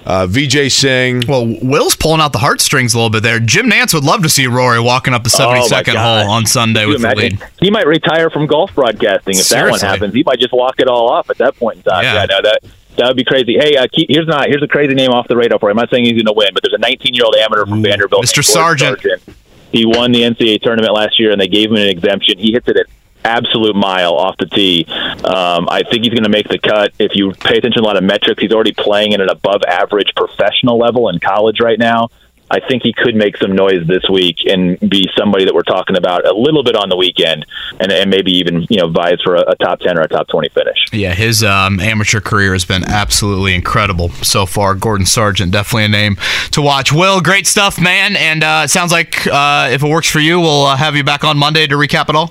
[0.06, 1.24] uh, Vijay Singh.
[1.26, 3.40] Well, Will's pulling out the heartstrings a little bit there.
[3.40, 6.24] Jim Nantz would love to see Rory walking up the Oh, 72nd God.
[6.24, 7.38] hole on Sunday Can you with the lead.
[7.60, 10.14] He might retire from golf broadcasting if that one happens.
[10.14, 12.04] He might just walk it all off at that point in time.
[12.04, 12.14] Yeah.
[12.14, 12.60] Yeah, no, that
[12.96, 13.58] that would be crazy.
[13.58, 15.72] Hey, uh, keep, here's not here's a crazy name off the radar for you.
[15.72, 17.82] I'm not saying he's going to win, but there's a 19 year old amateur from
[17.82, 18.36] Vanderbilt, Mr.
[18.38, 19.36] named Gordon Sargent.
[19.72, 22.38] He won the NCAA tournament last year, and they gave him an exemption.
[22.38, 22.86] He hits it at
[23.26, 24.86] absolute mile off the tee.
[24.88, 26.92] Um, I think he's going to make the cut.
[26.98, 29.62] If you pay attention to a lot of metrics, he's already playing at an above
[29.66, 32.08] average professional level in college right now.
[32.48, 35.96] I think he could make some noise this week and be somebody that we're talking
[35.96, 37.44] about a little bit on the weekend,
[37.80, 40.28] and, and maybe even you know vies for a, a top ten or a top
[40.28, 40.78] twenty finish.
[40.92, 44.76] Yeah, his um, amateur career has been absolutely incredible so far.
[44.76, 46.16] Gordon Sargent, definitely a name
[46.52, 46.92] to watch.
[46.92, 48.14] Will, great stuff, man.
[48.14, 51.02] And uh, it sounds like uh, if it works for you, we'll uh, have you
[51.02, 52.30] back on Monday to recap it all.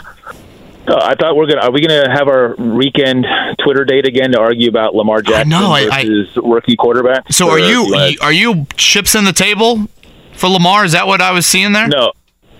[0.87, 3.25] Uh, I thought we're gonna are we gonna have our weekend
[3.63, 7.31] Twitter date again to argue about Lamar Jackson know, I- I- versus rookie quarterback?
[7.31, 9.87] So are you are you chips in the table
[10.33, 10.85] for Lamar?
[10.85, 11.87] Is that what I was seeing there?
[11.87, 12.11] No.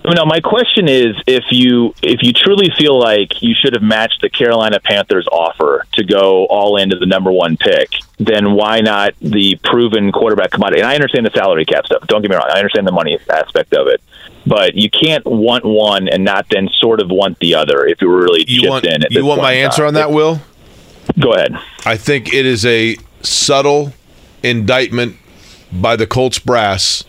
[0.08, 4.20] No, my question is if you if you truly feel like you should have matched
[4.22, 9.14] the Carolina Panthers offer to go all into the number one pick, then why not
[9.20, 10.80] the proven quarterback commodity?
[10.80, 12.06] And I understand the salary cap stuff.
[12.06, 12.46] Don't get me wrong.
[12.48, 14.00] I understand the money aspect of it.
[14.46, 18.08] But you can't want one and not then sort of want the other if you
[18.08, 19.02] were really You chipped want in.
[19.10, 19.88] You want my answer time.
[19.88, 20.40] on that, Will?
[21.18, 21.56] Go ahead.
[21.84, 23.92] I think it is a subtle
[24.42, 25.16] indictment
[25.72, 27.04] by the Colts brass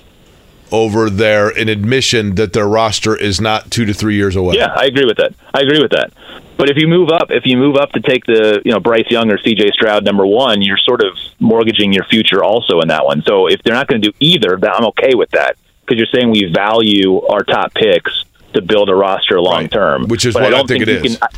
[0.71, 4.55] over their an admission that their roster is not two to three years away.
[4.55, 5.33] Yeah, I agree with that.
[5.53, 6.11] I agree with that.
[6.57, 9.09] But if you move up, if you move up to take the you know Bryce
[9.09, 9.69] Young or C.J.
[9.73, 13.21] Stroud number one, you're sort of mortgaging your future also in that one.
[13.21, 15.55] So if they're not going to do either, I'm okay with that
[15.87, 20.25] because you're saying we value our top picks to build a roster long term, which
[20.25, 21.17] is But what I don't think it you is.
[21.17, 21.29] Can,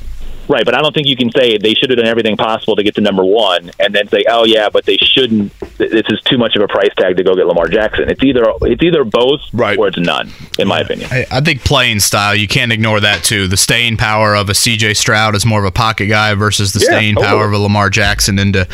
[0.49, 2.83] right, but I don't think you can say they should have done everything possible to
[2.83, 5.57] get to number one, and then say, oh yeah, but they shouldn't.
[5.77, 8.09] This is too much of a price tag to go get Lamar Jackson.
[8.09, 9.77] It's either it's either both, right.
[9.77, 11.09] or it's none, in my opinion.
[11.11, 13.47] I, I think playing style, you can't ignore that too.
[13.47, 16.79] The staying power of a CJ Stroud is more of a pocket guy versus the
[16.79, 17.27] Yeah, staying totally.
[17.27, 18.67] power of a Lamar Jackson into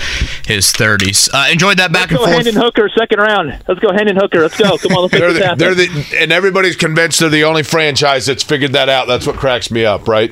[0.45, 1.29] his 30s.
[1.33, 2.45] Uh, enjoyed that back Let's go and forth.
[2.45, 3.59] Hendon Hooker, second round.
[3.67, 4.41] Let's go Hendon Hooker.
[4.41, 4.77] Let's go.
[4.77, 8.25] Come on, let's make They're the, they're the, and everybody's convinced they're the only franchise
[8.25, 9.07] that's figured that out.
[9.07, 10.31] That's what cracks me up, right?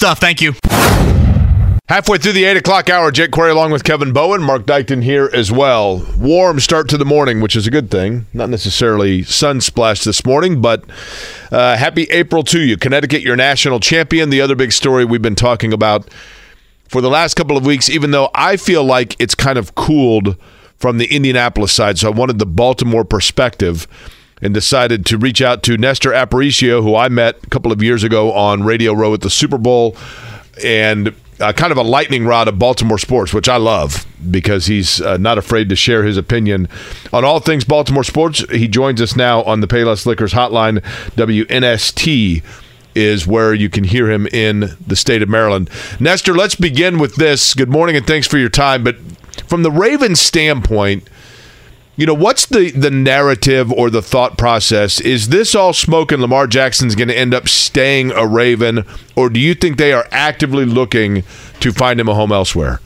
[0.00, 0.18] Stuff.
[0.18, 0.54] Thank you.
[1.86, 5.28] Halfway through the 8 o'clock hour, Jake Query along with Kevin Bowen, Mark Dykton here
[5.34, 6.06] as well.
[6.16, 8.24] Warm start to the morning, which is a good thing.
[8.32, 10.86] Not necessarily sun splash this morning, but
[11.52, 12.78] uh, happy April to you.
[12.78, 14.30] Connecticut, your national champion.
[14.30, 16.08] The other big story we've been talking about
[16.88, 20.34] for the last couple of weeks, even though I feel like it's kind of cooled
[20.78, 21.98] from the Indianapolis side.
[21.98, 23.86] So I wanted the Baltimore perspective
[24.42, 28.04] and decided to reach out to Nestor Aparicio, who I met a couple of years
[28.04, 29.96] ago on Radio Row at the Super Bowl,
[30.64, 35.00] and uh, kind of a lightning rod of Baltimore sports, which I love because he's
[35.00, 36.68] uh, not afraid to share his opinion
[37.12, 38.44] on all things Baltimore sports.
[38.50, 40.80] He joins us now on the Payless Liquors hotline.
[41.16, 42.42] WNST
[42.94, 45.70] is where you can hear him in the state of Maryland.
[45.98, 47.54] Nestor, let's begin with this.
[47.54, 48.84] Good morning and thanks for your time.
[48.84, 48.96] But
[49.46, 51.08] from the Ravens standpoint,
[51.96, 55.00] you know what's the the narrative or the thought process?
[55.00, 58.84] Is this all smoke and lamar jackson's going to end up staying a raven
[59.16, 61.24] or do you think they are actively looking
[61.60, 62.80] to find him a home elsewhere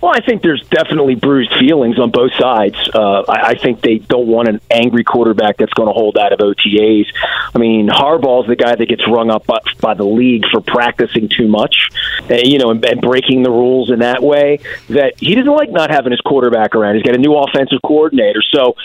[0.00, 2.76] well, I think there's definitely bruised feelings on both sides.
[2.94, 6.32] Uh, I, I think they don't want an angry quarterback that's going to hold out
[6.32, 7.06] of OTAs.
[7.54, 11.28] I mean, Harbaugh's the guy that gets rung up by, by the league for practicing
[11.28, 11.90] too much,
[12.30, 14.60] uh, you know, and, and breaking the rules in that way.
[14.88, 16.94] That he doesn't like not having his quarterback around.
[16.94, 18.76] He's got a new offensive coordinator, so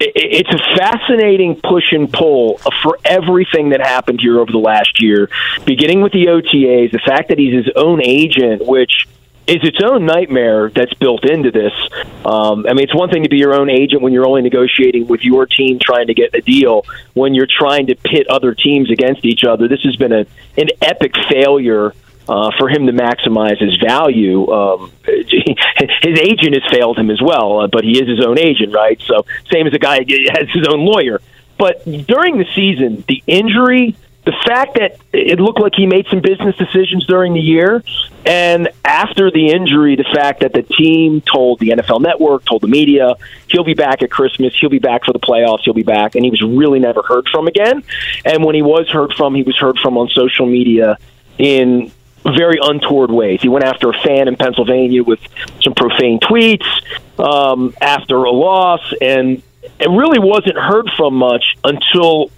[0.00, 5.00] it, it's a fascinating push and pull for everything that happened here over the last
[5.00, 5.30] year,
[5.64, 9.06] beginning with the OTAs, the fact that he's his own agent, which
[9.46, 11.72] is its own nightmare that's built into this.
[12.24, 15.06] Um, I mean, it's one thing to be your own agent when you're only negotiating
[15.06, 16.84] with your team trying to get a deal.
[17.12, 20.26] When you're trying to pit other teams against each other, this has been a
[20.56, 21.94] an epic failure.
[22.26, 27.60] Uh, for him to maximize his value, um, his agent has failed him as well,
[27.60, 28.98] uh, but he is his own agent, right?
[29.02, 29.96] So, same as a guy
[30.30, 31.20] has his own lawyer.
[31.58, 33.94] But during the season, the injury
[34.24, 37.82] the fact that it looked like he made some business decisions during the year,
[38.24, 42.68] and after the injury, the fact that the team told the NFL Network, told the
[42.68, 43.16] media,
[43.48, 46.24] he'll be back at Christmas, he'll be back for the playoffs, he'll be back, and
[46.24, 47.84] he was really never heard from again.
[48.24, 50.96] And when he was heard from, he was heard from on social media
[51.36, 51.92] in
[52.24, 53.42] very untoward ways.
[53.42, 55.20] He went after a fan in Pennsylvania with
[55.62, 56.64] some profane tweets
[57.18, 59.42] um, after a loss, and
[59.78, 62.30] it really wasn't heard from much until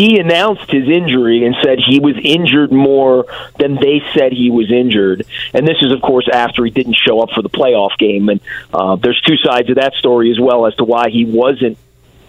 [0.00, 3.26] he announced his injury and said he was injured more
[3.58, 5.26] than they said he was injured.
[5.52, 8.30] And this is, of course, after he didn't show up for the playoff game.
[8.30, 8.40] And
[8.72, 11.76] uh, there's two sides of that story as well as to why he wasn't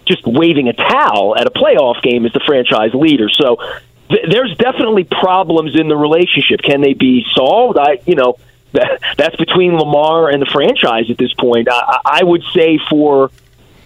[0.06, 3.30] just waving a towel at a playoff game as the franchise leader.
[3.30, 3.58] So
[4.10, 6.62] th- there's definitely problems in the relationship.
[6.62, 7.78] Can they be solved?
[7.78, 8.38] I, you know,
[8.74, 11.70] that, that's between Lamar and the franchise at this point.
[11.72, 13.32] I, I would say for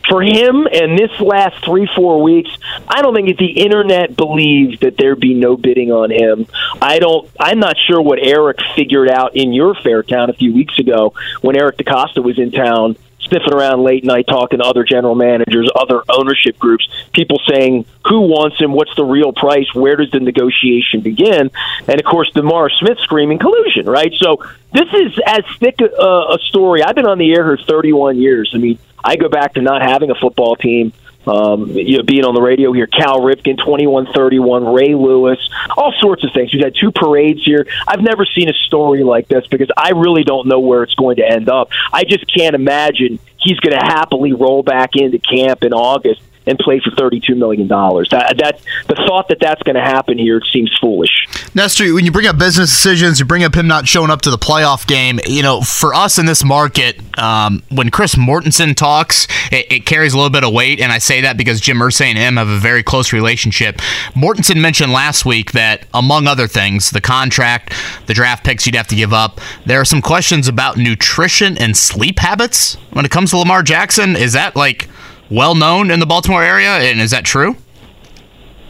[0.07, 2.49] for him and this last three four weeks
[2.87, 6.47] i don't think if the internet believed that there'd be no bidding on him.
[6.81, 10.53] I don't i'm not sure what eric figured out in your fair town a few
[10.53, 14.83] weeks ago when eric decosta was in town sniffing around late night talking to other
[14.83, 18.71] general managers other ownership groups people saying who wants him?
[18.71, 19.73] What's the real price?
[19.73, 21.49] Where does the negotiation begin?
[21.87, 24.13] And of course demar smith screaming collusion right?
[24.17, 24.43] So
[24.73, 26.83] this is as thick a, a story.
[26.83, 28.51] I've been on the air here 31 years.
[28.53, 30.91] I mean I go back to not having a football team.
[31.27, 35.39] Um, you know, being on the radio here, Cal Ripken, twenty-one thirty-one, Ray Lewis,
[35.75, 36.53] all sorts of things.
[36.53, 37.65] We've had two parades here.
[37.87, 41.15] I've never seen a story like this because I really don't know where it's going
[41.15, 41.69] to end up.
[41.91, 46.57] I just can't imagine he's going to happily roll back into camp in August and
[46.59, 47.67] play for $32 million.
[47.67, 51.27] That, that, the thought that that's going to happen here seems foolish.
[51.55, 54.29] Nestor, when you bring up business decisions, you bring up him not showing up to
[54.29, 55.19] the playoff game.
[55.25, 60.13] You know, for us in this market, um, when Chris Mortensen talks, it, it, carries
[60.13, 62.49] a little bit of weight, and I say that because Jim Irsay and him have
[62.49, 63.77] a very close relationship.
[64.13, 67.73] Mortensen mentioned last week that, among other things, the contract,
[68.07, 71.77] the draft picks you'd have to give up, there are some questions about nutrition and
[71.77, 74.15] sleep habits when it comes to Lamar Jackson.
[74.15, 74.89] Is that like
[75.29, 77.55] well known in the Baltimore area, and is that true?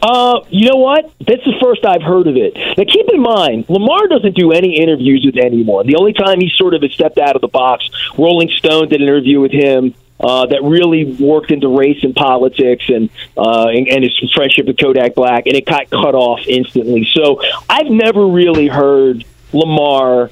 [0.02, 1.12] Uh, you know what?
[1.18, 2.54] This is the first I've heard of it.
[2.54, 5.86] Now, keep in mind, Lamar doesn't do any interviews with anyone.
[5.86, 9.00] The only time he sort of has stepped out of the box, Rolling Stone did
[9.00, 13.88] an interview with him uh, that really worked into race and politics and, uh, and
[13.88, 17.08] and his friendship with Kodak Black, and it got cut off instantly.
[17.12, 20.30] So I've never really heard Lamar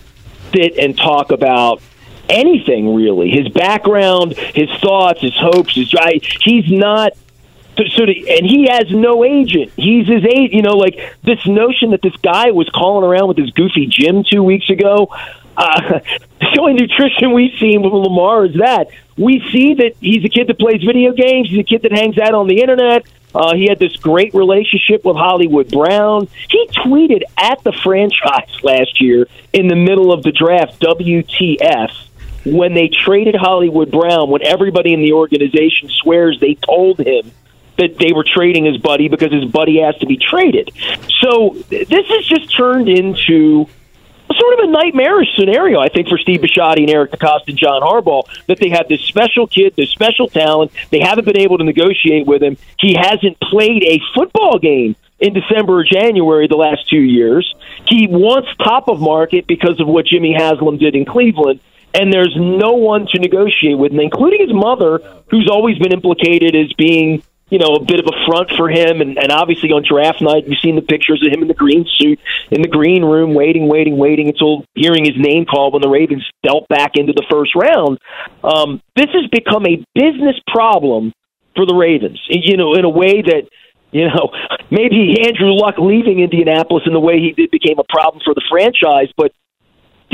[0.54, 1.82] sit and talk about
[2.28, 3.30] anything really.
[3.30, 7.12] His background, his thoughts, his hopes, his I, he's not
[7.76, 9.72] so, so the, and he has no agent.
[9.76, 10.52] He's his agent.
[10.52, 14.24] You know, like this notion that this guy was calling around with his goofy gym
[14.24, 15.08] two weeks ago.
[15.56, 16.00] Uh,
[16.40, 20.48] the only nutrition we've seen with Lamar is that we see that he's a kid
[20.48, 21.48] that plays video games.
[21.50, 23.06] He's a kid that hangs out on the internet.
[23.34, 26.28] Uh, he had this great relationship with Hollywood Brown.
[26.48, 31.90] He tweeted at the franchise last year in the middle of the draft, WTF,
[32.44, 37.30] when they traded Hollywood Brown, when everybody in the organization swears they told him
[37.78, 40.70] that they were trading his buddy because his buddy has to be traded.
[41.20, 43.66] So this has just turned into
[44.32, 47.82] sort of a nightmarish scenario, I think, for Steve Bisciotti and Eric DeCosta and John
[47.82, 50.72] Harbaugh, that they have this special kid, this special talent.
[50.90, 52.56] They haven't been able to negotiate with him.
[52.78, 57.54] He hasn't played a football game in December or January the last two years.
[57.88, 61.60] He wants top of market because of what Jimmy Haslam did in Cleveland.
[61.94, 66.56] And there's no one to negotiate with, and including his mother, who's always been implicated
[66.56, 69.00] as being you know, a bit of a front for him.
[69.00, 71.86] And, and obviously on draft night, you've seen the pictures of him in the green
[71.98, 72.18] suit
[72.50, 76.24] in the green room, waiting, waiting, waiting until hearing his name called when the Ravens
[76.42, 77.98] dealt back into the first round.
[78.42, 81.12] Um, this has become a business problem
[81.54, 83.48] for the Ravens, you know, in a way that
[83.92, 84.32] you know,
[84.72, 88.42] maybe Andrew Luck leaving Indianapolis in the way he did became a problem for the
[88.50, 89.30] franchise, but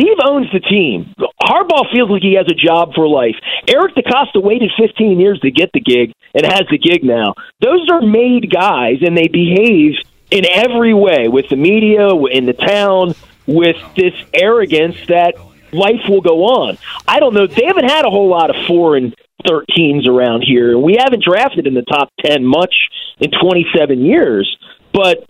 [0.00, 1.14] Steve owns the team.
[1.42, 3.36] Harbaugh feels like he has a job for life.
[3.68, 7.34] Eric DeCosta waited 15 years to get the gig and has the gig now.
[7.60, 9.96] Those are made guys, and they behave
[10.30, 13.14] in every way with the media, in the town,
[13.46, 15.34] with this arrogance that
[15.72, 16.78] life will go on.
[17.06, 17.46] I don't know.
[17.46, 19.12] They haven't had a whole lot of foreign
[19.44, 20.70] 13s around here.
[20.70, 22.74] and We haven't drafted in the top 10 much
[23.18, 24.56] in 27 years.
[24.94, 25.28] But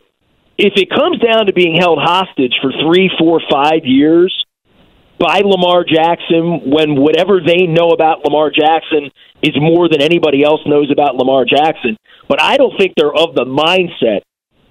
[0.59, 4.45] if it comes down to being held hostage for three, four, five years
[5.21, 9.13] by Lamar Jackson when whatever they know about Lamar Jackson
[9.43, 11.97] is more than anybody else knows about Lamar Jackson.
[12.27, 14.25] But I don't think they're of the mindset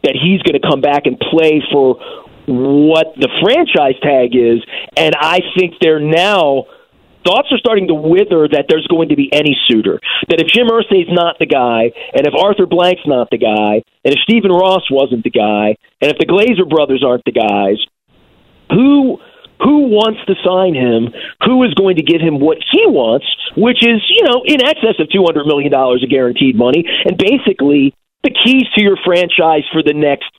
[0.04, 2.02] that he's going to come back and play for
[2.50, 4.66] what the franchise tag is.
[4.98, 6.66] And I think they're now
[7.26, 10.00] thoughts are starting to wither that there's going to be any suitor.
[10.30, 14.14] That if Jim Irsay's not the guy, and if Arthur Blank's not the guy, and
[14.16, 17.78] if Stephen Ross wasn't the guy, and if the Glazer brothers aren't the guys,
[18.72, 19.20] who
[19.62, 23.86] who wants to sign him, who is going to give him what he wants, which
[23.86, 27.94] is, you know, in excess of $200 million of guaranteed money, and basically
[28.24, 30.32] the keys to your franchise for the next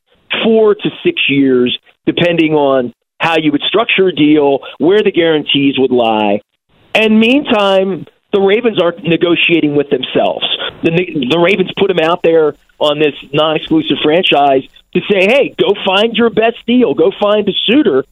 [0.45, 5.79] four to six years, depending on how you would structure a deal, where the guarantees
[5.79, 6.41] would lie.
[6.95, 10.47] And meantime, the Ravens aren't negotiating with themselves.
[10.83, 10.91] The,
[11.31, 14.63] the Ravens put him out there on this non exclusive franchise
[14.95, 18.05] to say, hey, go find your best deal, go find a suitor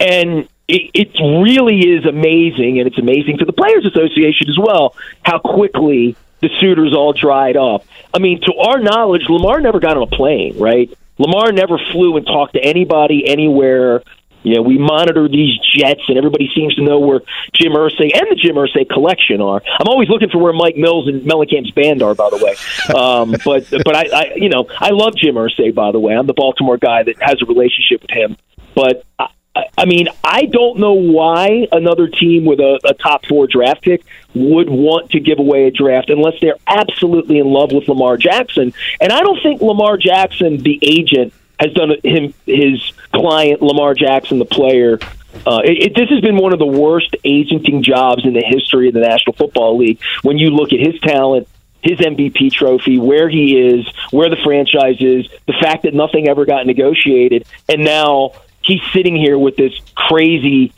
[0.00, 1.08] and it, it
[1.42, 6.50] really is amazing, and it's amazing to the Players Association as well, how quickly the
[6.60, 7.84] suitors all dried up.
[8.12, 10.90] I mean, to our knowledge, Lamar never got on a plane, right?
[11.18, 14.02] Lamar never flew and talked to anybody anywhere.
[14.42, 17.20] You know, we monitor these jets, and everybody seems to know where
[17.52, 19.60] Jim Irsay and the Jim Irsay collection are.
[19.80, 22.54] I'm always looking for where Mike Mills and Mellencamp's band are, by the way.
[22.94, 26.14] Um, but but I, I, you know, I love Jim Irsay, by the way.
[26.14, 28.36] I'm the Baltimore guy that has a relationship with him.
[28.74, 29.04] But
[29.78, 34.04] I mean, I don't know why another team with a, a, top four draft pick
[34.34, 38.72] would want to give away a draft unless they're absolutely in love with Lamar Jackson.
[39.00, 44.38] And I don't think Lamar Jackson, the agent, has done him his client Lamar Jackson,
[44.38, 44.98] the player.
[45.46, 48.88] Uh, it, it, this has been one of the worst agenting jobs in the history
[48.88, 50.00] of the National Football League.
[50.22, 51.48] When you look at his talent,
[51.82, 56.44] his MVP trophy, where he is, where the franchise is, the fact that nothing ever
[56.44, 58.32] got negotiated, and now
[58.66, 60.72] he's sitting here with this crazy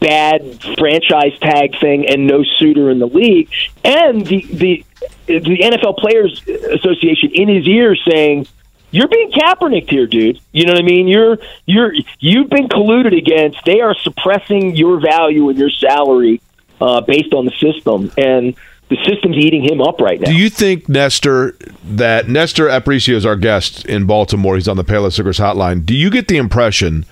[0.00, 3.50] bad franchise tag thing and no suitor in the league,
[3.84, 4.84] and the the
[5.26, 8.46] the NFL Players Association in his ear saying,
[8.90, 10.40] "You're being Kaepernick here, dude.
[10.52, 11.08] You know what I mean?
[11.08, 13.64] You're you're you've been colluded against.
[13.64, 16.40] They are suppressing your value and your salary
[16.80, 18.56] uh, based on the system and."
[18.90, 20.30] The system's eating him up right now.
[20.30, 24.54] Do you think Nestor that Nestor Aparicio is our guest in Baltimore?
[24.54, 25.84] He's on the Payless Liquors hotline.
[25.84, 27.04] Do you get the impression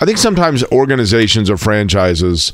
[0.00, 2.52] I think sometimes organizations or franchises,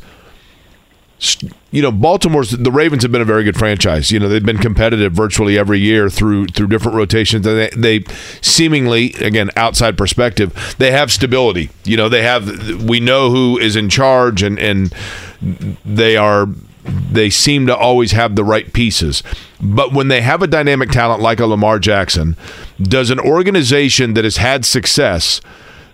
[1.71, 4.11] you know, Baltimore's the Ravens have been a very good franchise.
[4.11, 7.47] You know, they've been competitive virtually every year through through different rotations.
[7.47, 11.71] And they, they seemingly, again, outside perspective, they have stability.
[11.85, 14.95] You know, they have we know who is in charge, and and
[15.85, 16.47] they are
[16.85, 19.23] they seem to always have the right pieces.
[19.61, 22.37] But when they have a dynamic talent like a Lamar Jackson,
[22.81, 25.41] does an organization that has had success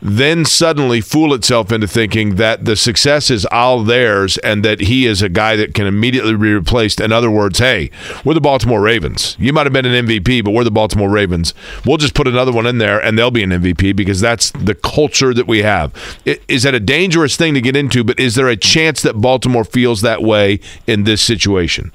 [0.02, 5.06] then suddenly fool itself into thinking that the success is all theirs and that he
[5.06, 7.00] is a guy that can immediately be replaced.
[7.00, 7.90] In other words, hey,
[8.24, 9.36] we're the Baltimore Ravens.
[9.38, 11.54] You might have been an MVP, but we're the Baltimore Ravens.
[11.84, 14.74] We'll just put another one in there and they'll be an MVP because that's the
[14.74, 15.92] culture that we have.
[16.24, 19.64] Is that a dangerous thing to get into, but is there a chance that Baltimore
[19.64, 21.92] feels that way in this situation?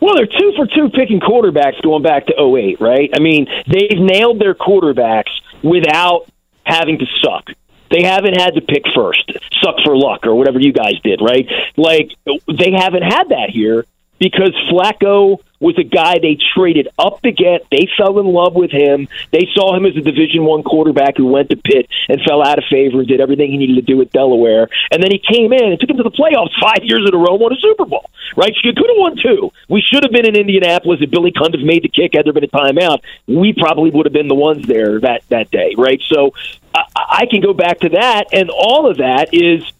[0.00, 3.10] Well, they're two for two picking quarterbacks going back to 08, right?
[3.14, 5.28] I mean, they've nailed their quarterbacks
[5.62, 6.29] without
[6.70, 7.50] having to suck.
[7.90, 11.48] They haven't had to pick first, suck for luck, or whatever you guys did, right?
[11.76, 13.84] Like, they haven't had that here
[14.20, 17.66] because Flacco was a guy they traded up to get.
[17.70, 19.08] They fell in love with him.
[19.30, 22.58] They saw him as a Division One quarterback who went to Pitt and fell out
[22.58, 24.68] of favor and did everything he needed to do at Delaware.
[24.90, 27.18] And then he came in and took him to the playoffs five years in a
[27.18, 28.10] row, won a Super Bowl.
[28.36, 28.54] Right?
[28.64, 29.52] You could have won two.
[29.68, 32.14] We should have been in Indianapolis if Billy Cundiff made the kick.
[32.14, 35.50] Had there been a timeout, we probably would have been the ones there that that
[35.50, 35.74] day.
[35.76, 36.00] Right?
[36.08, 36.32] So
[36.74, 39.70] I, I can go back to that, and all of that is.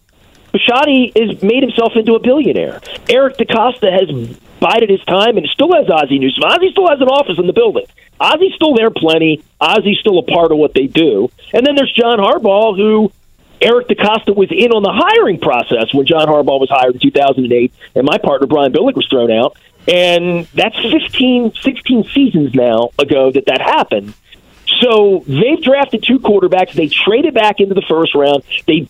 [0.53, 2.81] Bisciotti has made himself into a billionaire.
[3.09, 4.11] Eric DeCosta has
[4.61, 6.45] bided his time and still has Ozzie Newsome.
[6.45, 7.87] Ozzie still has an office in the building.
[8.21, 9.43] Ozzie's still there plenty.
[9.61, 11.31] Ozzie's still a part of what they do.
[11.53, 13.11] And then there's John Harbaugh, who
[13.61, 17.73] Eric DeCosta was in on the hiring process when John Harbaugh was hired in 2008,
[17.95, 19.57] and my partner Brian Billick was thrown out.
[19.89, 24.15] And that's 15, 16 seasons now ago that that happened.
[24.81, 26.73] So they've drafted two quarterbacks.
[26.73, 28.43] They traded back into the first round.
[28.67, 28.89] They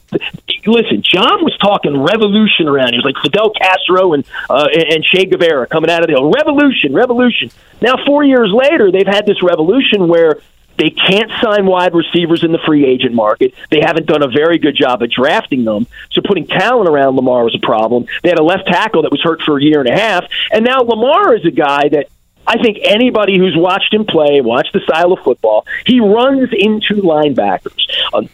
[0.66, 1.03] listen.
[1.03, 2.93] John was talking revolution around.
[2.93, 6.31] He was like Fidel Castro and uh, and Che Guevara coming out of the hill.
[6.31, 7.51] Revolution, revolution.
[7.81, 10.41] Now four years later, they've had this revolution where
[10.76, 13.53] they can't sign wide receivers in the free agent market.
[13.70, 15.87] They haven't done a very good job of drafting them.
[16.11, 18.07] So putting talent around Lamar was a problem.
[18.22, 20.64] They had a left tackle that was hurt for a year and a half, and
[20.64, 22.07] now Lamar is a guy that
[22.47, 26.95] I think anybody who's watched him play, watched the style of football, he runs into
[27.03, 27.86] linebackers.
[28.12, 28.28] Um,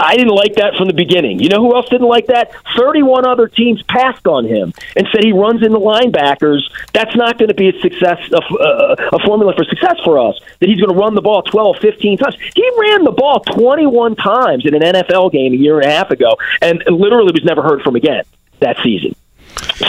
[0.00, 1.40] I didn't like that from the beginning.
[1.40, 2.52] You know who else didn't like that?
[2.76, 6.60] 31 other teams passed on him and said he runs into linebackers.
[6.92, 10.38] That's not going to be a success, a, a formula for success for us.
[10.60, 12.36] That he's going to run the ball 12, 15 times.
[12.54, 16.10] He ran the ball 21 times in an NFL game a year and a half
[16.10, 18.24] ago, and literally was never heard from again
[18.60, 19.14] that season.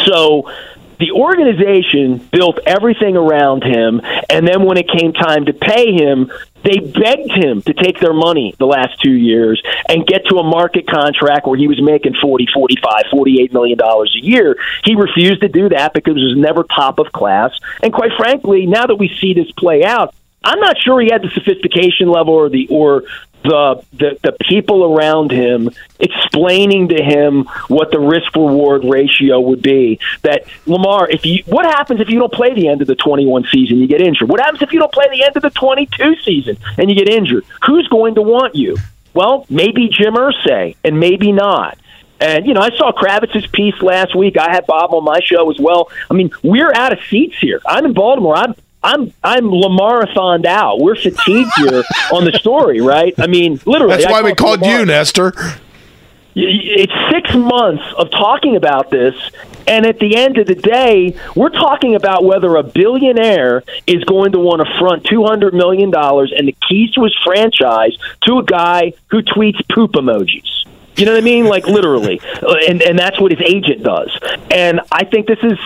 [0.06, 0.52] So
[1.00, 6.32] the organization built everything around him, and then when it came time to pay him,
[6.64, 10.44] they begged him to take their money the last two years and get to a
[10.44, 14.58] market contract where he was making 40 45 48 million dollars a year.
[14.84, 17.58] He refused to do that because it was never top of class.
[17.82, 21.22] And quite frankly now that we see this play out I'm not sure he had
[21.22, 23.04] the sophistication level or the or
[23.44, 25.70] the, the the people around him
[26.00, 30.00] explaining to him what the risk reward ratio would be.
[30.24, 33.46] That Lamar, if you what happens if you don't play the end of the 21
[33.52, 34.30] season, you get injured.
[34.30, 37.10] What happens if you don't play the end of the 22 season and you get
[37.10, 37.46] injured?
[37.66, 38.78] Who's going to want you?
[39.14, 41.78] Well, maybe Jim Irsay, and maybe not.
[42.20, 44.38] And you know, I saw Kravitz's piece last week.
[44.38, 45.90] I had Bob on my show as well.
[46.10, 47.62] I mean, we're out of seats here.
[47.66, 48.36] I'm in Baltimore.
[48.36, 50.80] I'm I'm I'm Lamarathoned out.
[50.80, 53.14] We're fatigued here on the story, right?
[53.18, 53.98] I mean, literally.
[53.98, 54.80] That's why I we called Lamar.
[54.80, 55.34] you, Nestor.
[56.36, 59.14] It's six months of talking about this,
[59.68, 64.32] and at the end of the day, we're talking about whether a billionaire is going
[64.32, 68.38] to want to front two hundred million dollars and the keys to his franchise to
[68.38, 70.66] a guy who tweets poop emojis.
[70.96, 71.46] You know what I mean?
[71.46, 72.22] Like literally,
[72.68, 74.18] and and that's what his agent does.
[74.52, 75.58] And I think this is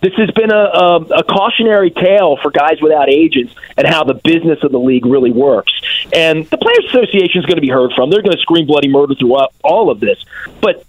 [0.00, 4.14] this has been a, a, a cautionary tale for guys without agents and how the
[4.14, 5.72] business of the league really works.
[6.12, 8.10] And the Players Association is going to be heard from.
[8.10, 10.24] They're going to scream bloody murder throughout all of this.
[10.60, 10.84] But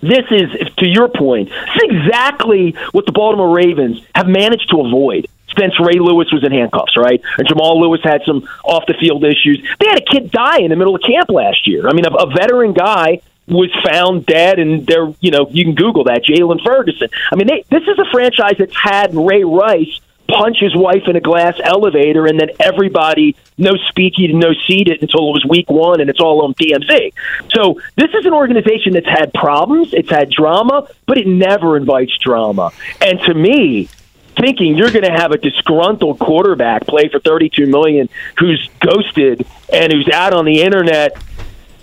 [0.00, 4.80] this is, to your point, this is exactly what the Baltimore Ravens have managed to
[4.80, 5.28] avoid.
[5.58, 7.20] Since Ray Lewis was in handcuffs, right?
[7.36, 9.62] And Jamal Lewis had some off the field issues.
[9.80, 11.86] They had a kid die in the middle of camp last year.
[11.90, 15.74] I mean, a, a veteran guy was found dead, and they're you know you can
[15.74, 17.08] Google that Jaylon Ferguson.
[17.30, 21.16] I mean, they, this is a franchise that's had Ray Rice punch his wife in
[21.16, 25.70] a glass elevator, and then everybody no speaking, no seat it until it was week
[25.70, 27.12] one, and it's all on TMZ.
[27.50, 32.16] So this is an organization that's had problems, it's had drama, but it never invites
[32.18, 32.70] drama.
[33.00, 33.88] And to me,
[34.36, 39.92] thinking you're going to have a disgruntled quarterback play for 32 million who's ghosted and
[39.92, 41.16] who's out on the internet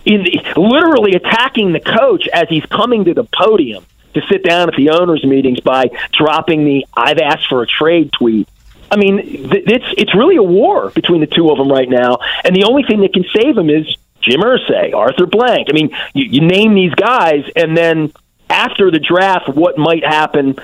[0.06, 0.26] in
[0.56, 4.90] literally attacking the coach as he's coming to the podium to sit down at the
[4.90, 8.48] owners meetings by dropping the "I've asked for a trade" tweet.
[8.92, 12.20] I mean, th- it's it's really a war between the two of them right now,
[12.44, 13.86] and the only thing that can save them is
[14.22, 15.68] Jim Irsay, Arthur Blank.
[15.70, 18.12] I mean, you, you name these guys, and then
[18.50, 20.58] after the draft, what might happen.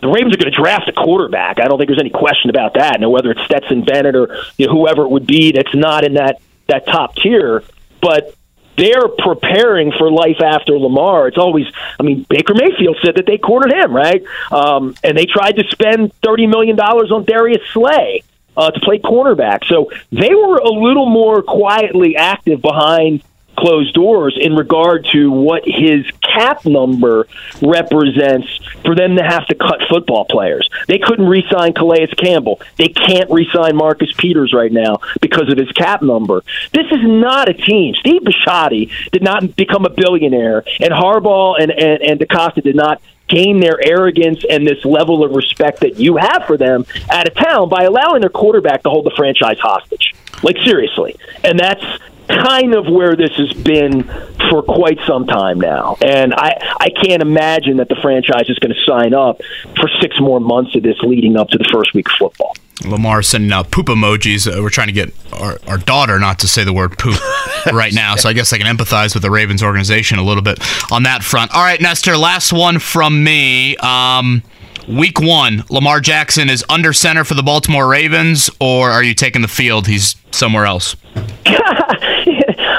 [0.00, 1.58] The Ravens are going to draft a quarterback.
[1.58, 3.00] I don't think there's any question about that.
[3.00, 6.14] Now, whether it's Stetson Bennett or you know, whoever it would be that's not in
[6.14, 7.64] that that top tier,
[8.02, 8.34] but
[8.76, 11.28] they're preparing for life after Lamar.
[11.28, 11.66] It's always,
[11.98, 14.22] I mean, Baker Mayfield said that they cornered him, right?
[14.50, 18.22] Um, and they tried to spend $30 million on Darius Slay
[18.56, 19.64] uh, to play cornerback.
[19.66, 23.22] So they were a little more quietly active behind
[23.56, 27.26] closed doors in regard to what his cap number
[27.62, 28.48] represents
[28.84, 30.68] for them to have to cut football players.
[30.88, 32.60] They couldn't re-sign Calais Campbell.
[32.76, 36.42] They can't re-sign Marcus Peters right now because of his cap number.
[36.72, 37.94] This is not a team.
[37.94, 43.00] Steve Bisciotti did not become a billionaire, and Harbaugh and, and, and DeCosta did not
[43.28, 47.34] gain their arrogance and this level of respect that you have for them out of
[47.34, 50.14] town by allowing their quarterback to hold the franchise hostage.
[50.42, 51.16] Like seriously.
[51.42, 51.82] And that's
[52.28, 54.04] kind of where this has been
[54.50, 55.96] for quite some time now.
[56.00, 59.40] And I, I can't imagine that the franchise is going to sign up
[59.78, 62.54] for six more months of this leading up to the first week of football.
[62.84, 64.46] Lamar sending out poop emojis.
[64.46, 67.16] Uh, we're trying to get our, our daughter not to say the word poop
[67.72, 70.58] right now, so I guess I can empathize with the Ravens organization a little bit
[70.90, 71.54] on that front.
[71.54, 73.76] All right, Nestor, last one from me.
[73.76, 74.42] Um,
[74.88, 79.42] week one, Lamar Jackson is under center for the Baltimore Ravens, or are you taking
[79.42, 79.86] the field?
[79.86, 80.96] He's somewhere else.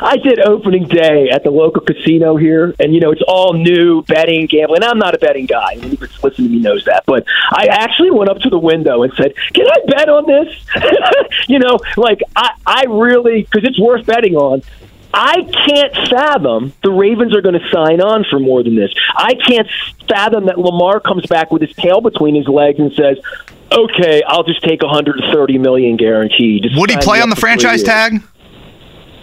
[0.06, 4.04] I did opening day at the local casino here, and you know it's all new
[4.04, 4.84] betting, gambling.
[4.84, 5.74] I'm not a betting guy.
[5.74, 7.04] Anyone who's listening to me knows that.
[7.08, 11.48] But I actually went up to the window and said, "Can I bet on this?"
[11.48, 14.62] you know, like I, I really because it's worth betting on.
[15.18, 18.92] I can't fathom the Ravens are going to sign on for more than this.
[19.16, 19.68] I can't
[20.10, 23.18] fathom that Lamar comes back with his tail between his legs and says,
[23.72, 28.22] "Okay, I'll just take 130 million guaranteed." Would he play on the franchise years." tag?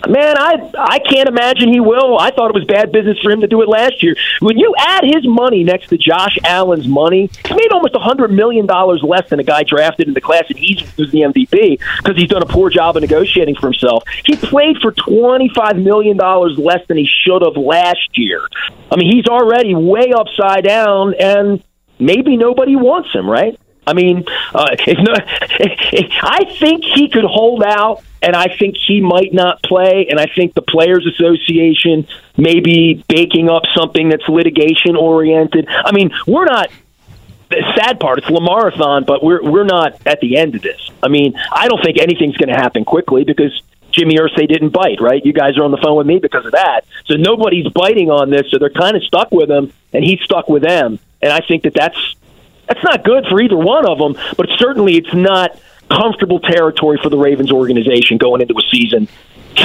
[0.08, 2.18] Man, I I can't imagine he will.
[2.18, 4.16] I thought it was bad business for him to do it last year.
[4.40, 8.32] When you add his money next to Josh Allen's money, he made almost a hundred
[8.32, 12.16] million dollars less than a guy drafted in the class, and he's the MVP because
[12.16, 14.02] he's done a poor job of negotiating for himself.
[14.24, 18.48] He played for twenty five million dollars less than he should have last year.
[18.90, 21.62] I mean, he's already way upside down, and
[21.98, 23.58] maybe nobody wants him, right?
[23.86, 25.14] I mean, uh, if no,
[26.22, 30.26] I think he could hold out, and I think he might not play, and I
[30.26, 32.06] think the Players Association
[32.36, 35.66] may be baking up something that's litigation oriented.
[35.68, 36.70] I mean, we're not.
[37.50, 40.90] The sad part, it's Lamarathon, but we're we're not at the end of this.
[41.02, 45.00] I mean, I don't think anything's going to happen quickly because Jimmy Irsay didn't bite,
[45.00, 45.24] right?
[45.24, 46.84] You guys are on the phone with me because of that.
[47.04, 50.48] So nobody's biting on this, so they're kind of stuck with him, and he's stuck
[50.48, 50.98] with them.
[51.20, 52.16] And I think that that's
[52.68, 55.58] that's not good for either one of them, but certainly it's not
[55.90, 59.08] comfortable territory for the Ravens organization going into a season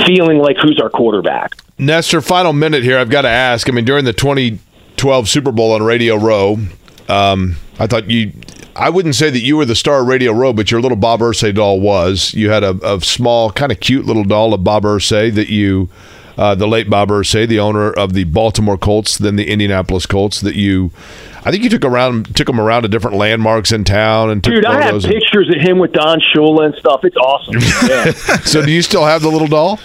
[0.05, 1.55] feeling like who's our quarterback.
[1.77, 2.97] Nestor, final minute here.
[2.97, 3.69] I've got to ask.
[3.69, 6.57] I mean, during the 2012 Super Bowl on Radio Row,
[7.07, 8.33] um, I thought you.
[8.75, 11.21] I wouldn't say that you were the star of Radio Row, but your little Bob
[11.21, 12.33] Irsay doll was.
[12.35, 15.89] You had a, a small, kind of cute little doll of Bob Irsay that you,
[16.37, 20.39] uh, the late Bob Irsay, the owner of the Baltimore Colts, then the Indianapolis Colts,
[20.41, 20.91] that you.
[21.45, 24.53] I think you took around took them around to different landmarks in town and took
[24.55, 27.01] Dude, I have and- pictures of him with Don Shula and stuff.
[27.03, 27.55] It's awesome.
[27.89, 28.11] Yeah.
[28.41, 29.79] so, do you still have the little doll?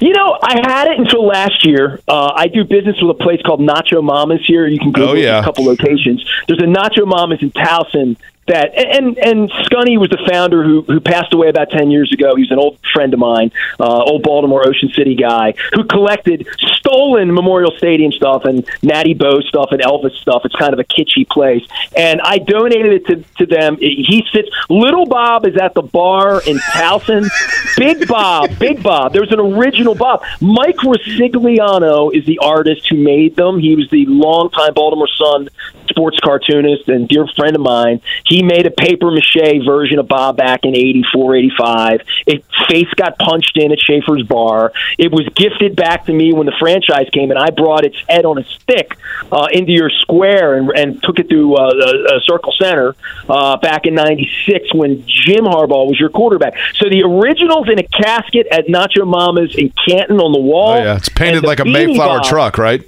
[0.00, 2.00] You know, I had it until last year.
[2.08, 4.66] Uh, I do business with a place called Nacho Mamas here.
[4.66, 5.38] You can go Oh, yeah.
[5.38, 6.22] a couple locations.
[6.48, 11.00] There's a Nacho Mamas in Towson that, and and Scunny was the founder who who
[11.00, 12.34] passed away about ten years ago.
[12.36, 17.32] He's an old friend of mine, uh, old Baltimore Ocean City guy who collected stolen
[17.32, 20.42] Memorial Stadium stuff and Natty Bo stuff and Elvis stuff.
[20.44, 21.66] It's kind of a kitschy place,
[21.96, 23.76] and I donated it to to them.
[23.78, 24.48] He sits.
[24.68, 27.28] Little Bob is at the bar in Towson.
[27.76, 29.12] Big Bob, Big Bob.
[29.12, 30.22] There's an original Bob.
[30.40, 33.58] Mike Ricigliano is the artist who made them.
[33.58, 35.48] He was the longtime Baltimore Sun
[35.88, 38.00] sports cartoonist and dear friend of mine.
[38.26, 42.00] He made a paper mache version of Bob back in 84, 85.
[42.26, 44.72] It face got punched in at Schaefer's Bar.
[44.98, 48.24] It was gifted back to me when the franchise came, and I brought its head
[48.24, 48.96] on a stick
[49.30, 52.96] uh, into your square and, and took it to uh, uh, Circle Center
[53.28, 56.56] uh, back in 96 when Jim Harbaugh was your quarterback.
[56.74, 60.74] So the original's in a casket at Nacho Mama's in Canton on the wall.
[60.74, 62.82] Oh yeah, it's painted like a Mayflower Bob- truck, right?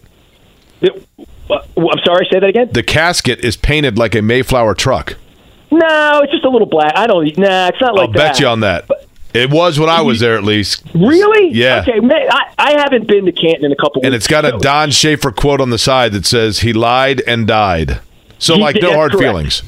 [1.51, 2.70] Uh, I'm sorry, say that again.
[2.73, 5.16] The casket is painted like a Mayflower truck.
[5.70, 6.93] No, it's just a little black.
[6.97, 7.36] I don't.
[7.39, 8.32] Nah, it's not like I'll that.
[8.32, 8.89] bet you on that.
[9.35, 10.82] It was when I was there, at least.
[10.94, 11.51] Really?
[11.52, 11.85] Yeah.
[11.86, 14.01] Okay, man, I, I haven't been to Canton in a couple.
[14.05, 17.47] And it's got a Don Schaefer quote on the side that says he lied and
[17.47, 18.01] died.
[18.39, 19.24] So He like did- no hard correct.
[19.24, 19.62] feelings.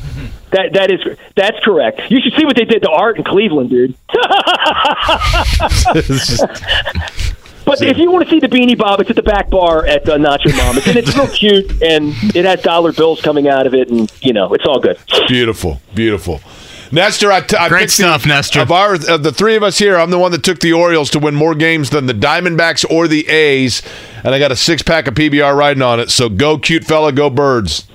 [0.53, 1.01] That that is
[1.37, 2.11] that's correct.
[2.11, 3.95] You should see what they did to Art in Cleveland, dude.
[7.69, 10.09] But if you want to see the Beanie Bob, it's at the back bar at
[10.09, 13.74] uh, Nacho Mama's, and it's real cute, and it has dollar bills coming out of
[13.74, 14.99] it, and you know, it's all good.
[15.28, 16.40] Beautiful, beautiful.
[16.90, 18.61] Nestor, I, t- I Great picked stuff, the, Nestor.
[18.61, 21.11] Of, our, of the three of us here, I'm the one that took the Orioles
[21.11, 23.82] to win more games than the Diamondbacks or the A's,
[24.24, 26.11] and I got a six pack of PBR riding on it.
[26.11, 27.86] So go, cute fella, go birds.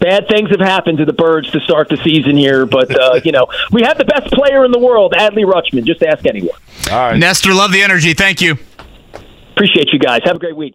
[0.00, 3.32] Bad things have happened to the Birds to start the season here, but uh, you
[3.32, 5.84] know, we have the best player in the world, Adley Rutschman.
[5.84, 6.58] Just ask anyone.
[6.90, 8.14] All right, Nestor, love the energy.
[8.14, 8.58] Thank you.
[9.54, 10.20] Appreciate you guys.
[10.24, 10.74] Have a great week.